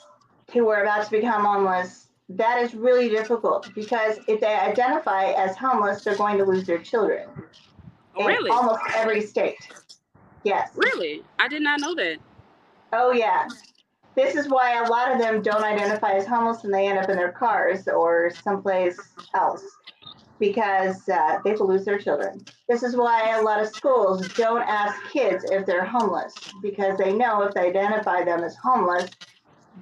[0.53, 5.57] who are about to become homeless, that is really difficult because if they identify as
[5.57, 7.29] homeless, they're going to lose their children.
[8.17, 8.51] Oh, in really?
[8.51, 9.69] Almost every state.
[10.45, 10.71] Yes.
[10.77, 11.23] Really?
[11.39, 12.19] I did not know that.
[12.93, 13.49] Oh, yeah.
[14.17, 17.11] This is why a lot of them don't identify as homeless and they end up
[17.11, 18.99] in their cars or someplace
[19.35, 19.65] else
[20.39, 22.45] because uh, they will lose their children.
[22.69, 27.13] This is why a lot of schools don't ask kids if they're homeless because they
[27.13, 29.11] know if they identify them as homeless,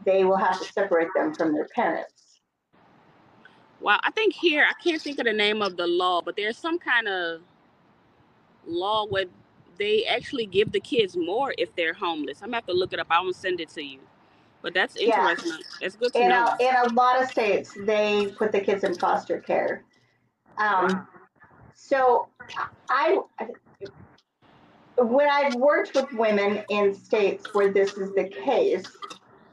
[0.04, 2.40] they will have to separate them from their parents.
[3.80, 6.56] Well, I think here I can't think of the name of the law, but there's
[6.56, 7.40] some kind of
[8.66, 9.24] law where
[9.78, 12.38] they actually give the kids more if they're homeless.
[12.42, 13.08] I'm gonna have to look it up.
[13.10, 13.98] I'm gonna send it to you.
[14.62, 15.28] But that's Yeah.
[15.30, 15.64] interesting.
[15.80, 16.54] It's good to In know.
[16.58, 19.84] a, in a lot of states, they put the kids in foster care.
[20.58, 21.06] Um,
[21.74, 22.28] so
[22.88, 23.18] I,
[24.98, 28.86] when I've worked with women in states where this is the case,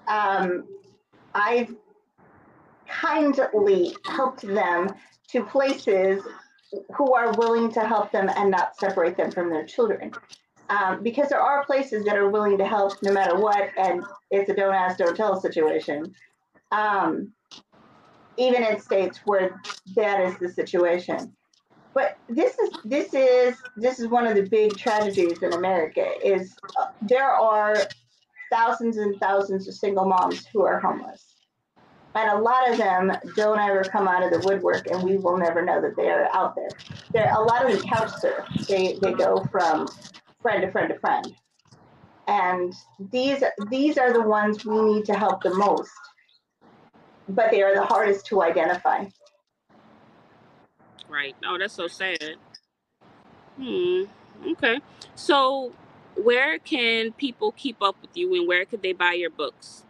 [0.08, 0.68] um,
[1.34, 1.74] I've
[2.88, 4.94] kindly helped them
[5.30, 6.24] to places
[6.96, 10.12] who are willing to help them and not separate them from their children.
[10.70, 14.50] Um, because there are places that are willing to help no matter what, and it's
[14.50, 16.14] a don't ask, don't tell situation.
[16.72, 17.34] Um,
[18.38, 19.60] even in states where
[19.96, 21.36] that is the situation.
[21.94, 26.56] But this is this is this is one of the big tragedies in America is
[26.80, 27.76] uh, there are
[28.52, 31.36] thousands and thousands of single moms who are homeless.
[32.16, 35.38] And a lot of them don't ever come out of the woodwork, and we will
[35.38, 36.70] never know that they are out there.
[37.12, 38.46] There, a lot of them couch surf.
[38.68, 39.88] They they go from
[40.42, 41.36] friend to friend to friend,
[42.28, 42.74] and
[43.12, 45.92] these these are the ones we need to help the most.
[47.28, 49.06] But they are the hardest to identify.
[51.08, 51.36] Right.
[51.46, 52.36] Oh, that's so sad.
[53.58, 54.04] Hmm.
[54.52, 54.80] Okay.
[55.16, 55.74] So,
[56.16, 59.84] where can people keep up with you, and where could they buy your books?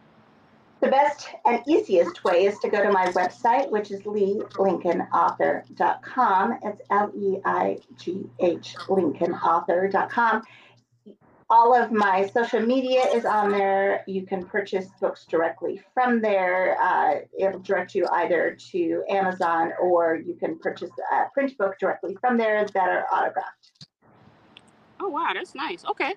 [0.80, 6.58] The best and easiest way is to go to my website, which is leighlincolnauthor.com.
[6.62, 10.42] It's L E I G H lincolnauthor.com.
[11.50, 14.04] All of my social media is on there.
[14.06, 16.80] You can purchase books directly from there.
[16.80, 22.16] Uh, it'll direct you either to Amazon or you can purchase a print book directly
[22.22, 23.88] from there that are autographed.
[24.98, 25.84] Oh, wow, that's nice.
[25.84, 26.14] Okay.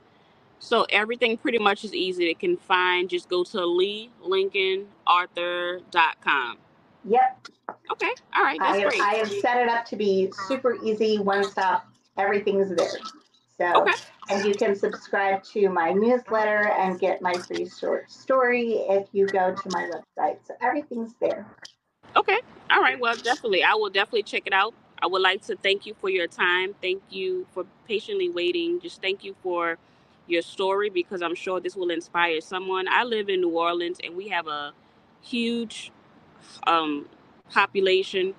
[0.64, 3.10] So everything pretty much is easy to can find.
[3.10, 6.58] Just go to leighlincolnauthor.com.
[7.04, 7.48] Yep,
[7.92, 8.12] Okay.
[8.34, 8.62] All right.
[8.62, 9.02] I That's have, great.
[9.02, 11.86] I have set it up to be super easy, one stop.
[12.18, 12.94] Everything's there.
[13.60, 13.92] So, Okay.
[14.30, 19.28] and you can subscribe to my newsletter and get my free short story if you
[19.28, 20.38] go to my website.
[20.48, 21.46] So everything's there.
[22.16, 22.40] Okay.
[22.72, 22.98] All right.
[22.98, 23.66] Well, definitely.
[23.66, 24.74] I will definitely check it out.
[25.02, 26.74] I would like to thank you for your time.
[26.82, 28.80] Thank you for patiently waiting.
[28.80, 29.78] Just thank you for
[30.28, 32.88] your story because I'm sure this will inspire someone.
[32.90, 34.74] I live in New Orleans and we have a
[35.22, 35.92] huge
[36.68, 37.08] um,
[37.52, 38.34] population.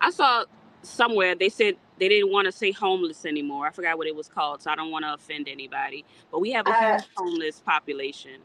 [0.00, 0.44] I saw
[0.82, 3.66] somewhere they said they didn't want to say homeless anymore.
[3.66, 6.04] I forgot what it was called, so I don't want to offend anybody.
[6.30, 8.40] But we have a Uh, huge homeless population.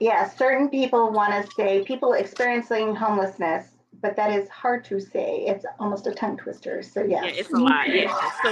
[0.00, 5.44] Yeah, certain people want to say people experiencing homelessness, but that is hard to say.
[5.46, 6.82] It's almost a tongue twister.
[6.82, 7.24] So, yes.
[7.24, 7.88] Yeah, it's a lot.
[7.88, 8.12] Yeah.
[8.42, 8.50] So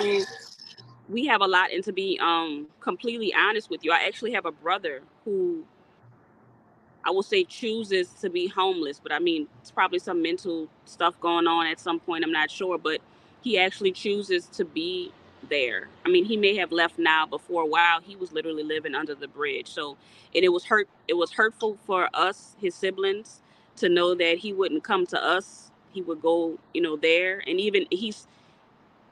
[1.10, 4.46] we have a lot, and to be um completely honest with you, I actually have
[4.46, 5.64] a brother who
[7.04, 11.18] I will say chooses to be homeless, but I mean it's probably some mental stuff
[11.20, 12.24] going on at some point.
[12.24, 13.00] I'm not sure, but
[13.42, 15.12] he actually chooses to be
[15.48, 15.88] there.
[16.06, 18.94] I mean, he may have left now, but for a while he was literally living
[18.94, 19.68] under the bridge.
[19.68, 19.96] So,
[20.34, 20.88] and it was hurt.
[21.08, 23.40] It was hurtful for us, his siblings,
[23.76, 25.70] to know that he wouldn't come to us.
[25.92, 28.28] He would go, you know, there, and even he's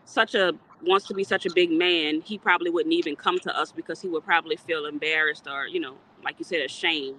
[0.07, 2.21] such a wants to be such a big man.
[2.23, 5.81] He probably wouldn't even come to us because he would probably feel embarrassed or, you
[5.81, 7.19] know, like you said, ashamed.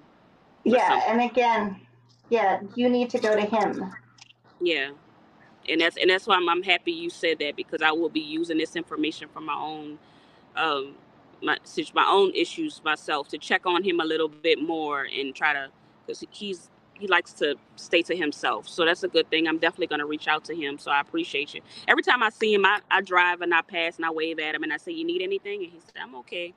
[0.64, 1.82] Yeah, and again,
[2.30, 3.92] Yeah, you need to go to him.
[4.62, 4.92] Yeah.
[5.68, 8.22] And that's and that's why I'm, I'm happy you said that because I will be
[8.22, 10.00] using this information for my own
[10.56, 10.96] um
[11.42, 11.58] my
[11.94, 15.70] my own issues myself to check on him a little bit more and try to
[16.06, 16.70] because he's
[17.00, 20.06] he likes to stay to himself so that's a good thing i'm definitely going to
[20.08, 23.02] reach out to him so i appreciate you every time i see him I, I
[23.02, 25.64] drive and i pass and i wave at him and i say you need anything
[25.64, 26.54] and he said i'm okay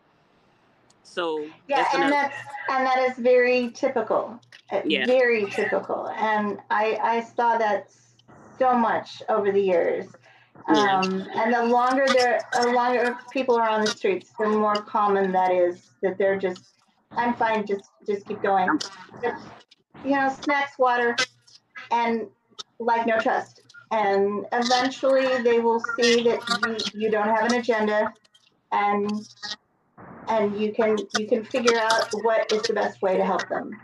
[1.02, 2.38] so Yeah, that's and another- that's
[2.70, 4.40] and that is very typical.
[4.70, 5.06] uh, Yeah.
[5.06, 6.08] Very typical.
[6.10, 7.90] And I I saw that
[8.58, 10.06] so much over the years.
[10.68, 11.00] Yeah.
[11.00, 15.32] Um, and the longer there, the longer people are on the streets, the more common
[15.32, 15.90] that is.
[16.02, 16.74] That they're just,
[17.16, 17.66] I'm fine.
[17.66, 18.80] Just just keep going.
[20.04, 21.16] You know, snacks, water,
[21.90, 22.26] and
[22.78, 23.60] like no trust.
[23.90, 28.12] And eventually, they will see that you, you don't have an agenda,
[28.72, 29.26] and
[30.28, 33.80] and you can you can figure out what is the best way to help them.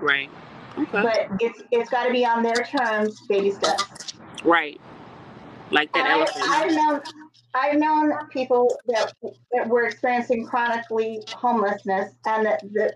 [0.00, 0.30] right
[0.78, 3.84] okay But it's it's got to be on their terms, baby steps.
[4.44, 4.80] right
[5.70, 7.00] like that I, elephant I've known
[7.54, 9.12] I've known people that
[9.52, 12.94] that were experiencing chronically homelessness, and that the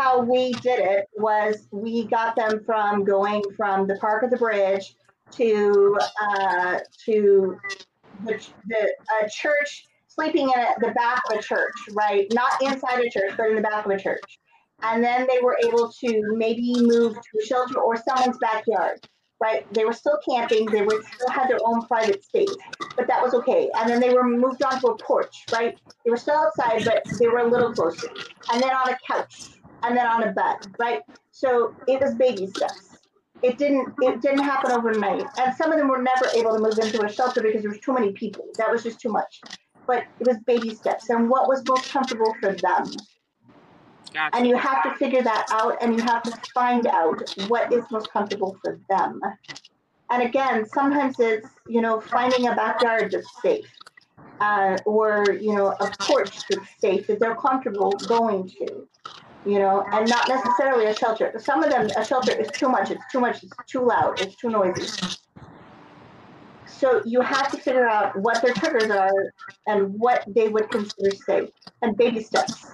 [0.00, 4.36] how we did it was we got them from going from the park of the
[4.36, 4.94] bridge
[5.30, 7.58] to uh, to
[8.24, 12.26] the, the a church sleeping in the back of a church right?
[12.32, 14.38] Not inside a church but in the back of a church.
[14.82, 19.00] And then they were able to maybe move to a shelter or someone's backyard
[19.42, 19.70] right?
[19.72, 22.54] They were still camping they were still had their own private space
[22.96, 23.70] but that was okay.
[23.76, 25.78] And then they were moved onto a porch right?
[26.04, 28.08] They were still outside but they were a little closer.
[28.50, 31.02] And then on a couch and then on a bed right?
[31.30, 32.98] So it was baby steps.
[33.42, 35.24] It didn't it didn't happen overnight.
[35.38, 37.80] And some of them were never able to move into a shelter because there was
[37.80, 38.44] too many people.
[38.58, 39.40] That was just too much.
[39.86, 41.08] But it was baby steps.
[41.10, 42.84] And what was most comfortable for them?
[44.12, 44.36] Gotcha.
[44.36, 47.84] and you have to figure that out and you have to find out what is
[47.92, 49.20] most comfortable for them.
[50.10, 53.70] And again sometimes it's you know finding a backyard that's safe
[54.40, 58.88] uh, or you know a porch that's safe that they're comfortable going to
[59.46, 62.90] you know and not necessarily a shelter some of them a shelter is too much
[62.90, 64.86] it's too much it's too loud it's too noisy
[66.66, 69.32] so you have to figure out what their triggers are
[69.66, 71.48] and what they would consider safe
[71.82, 72.66] and baby steps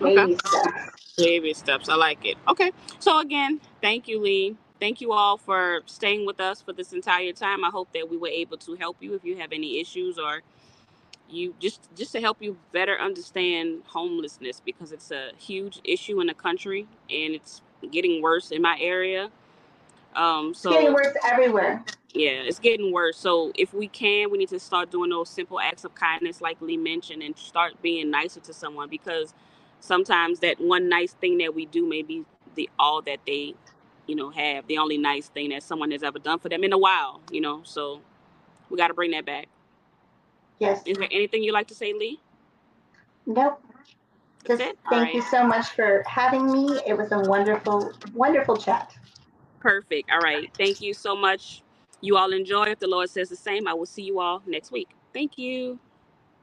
[0.00, 1.88] baby steps Baby steps.
[1.88, 2.36] I like it.
[2.46, 2.70] Okay.
[3.00, 4.56] So again, thank you, Leigh.
[4.78, 7.64] Thank you all for staying with us for this entire time.
[7.64, 10.42] I hope that we were able to help you if you have any issues or
[11.30, 16.28] you just just to help you better understand homelessness because it's a huge issue in
[16.28, 17.62] the country and it's
[17.92, 19.30] getting worse in my area.
[20.16, 21.84] Um so It's getting worse everywhere.
[22.14, 23.18] yeah, it's getting worse.
[23.18, 26.60] So if we can, we need to start doing those simple acts of kindness, like
[26.62, 29.34] Leigh mentioned, and start being nicer to someone because
[29.80, 32.24] sometimes that one nice thing that we do may be
[32.56, 33.54] the all that they,
[34.08, 36.72] you know, have the only nice thing that someone has ever done for them in
[36.72, 37.62] a while, you know.
[37.64, 38.00] So
[38.70, 39.48] we got to bring that back.
[40.58, 40.82] Yes.
[40.84, 42.18] Is there anything you'd like to say, Leigh?
[43.26, 43.62] Nope.
[44.44, 44.78] That's Just it.
[44.86, 46.80] All thank you so much for having me.
[46.86, 48.94] It was a wonderful, wonderful chat.
[49.60, 50.10] Perfect.
[50.10, 50.50] All right.
[50.56, 51.62] Thank you so much.
[52.00, 52.64] You all enjoy.
[52.64, 54.88] If the Lord says the same, I will see you all next week.
[55.12, 55.78] Thank you.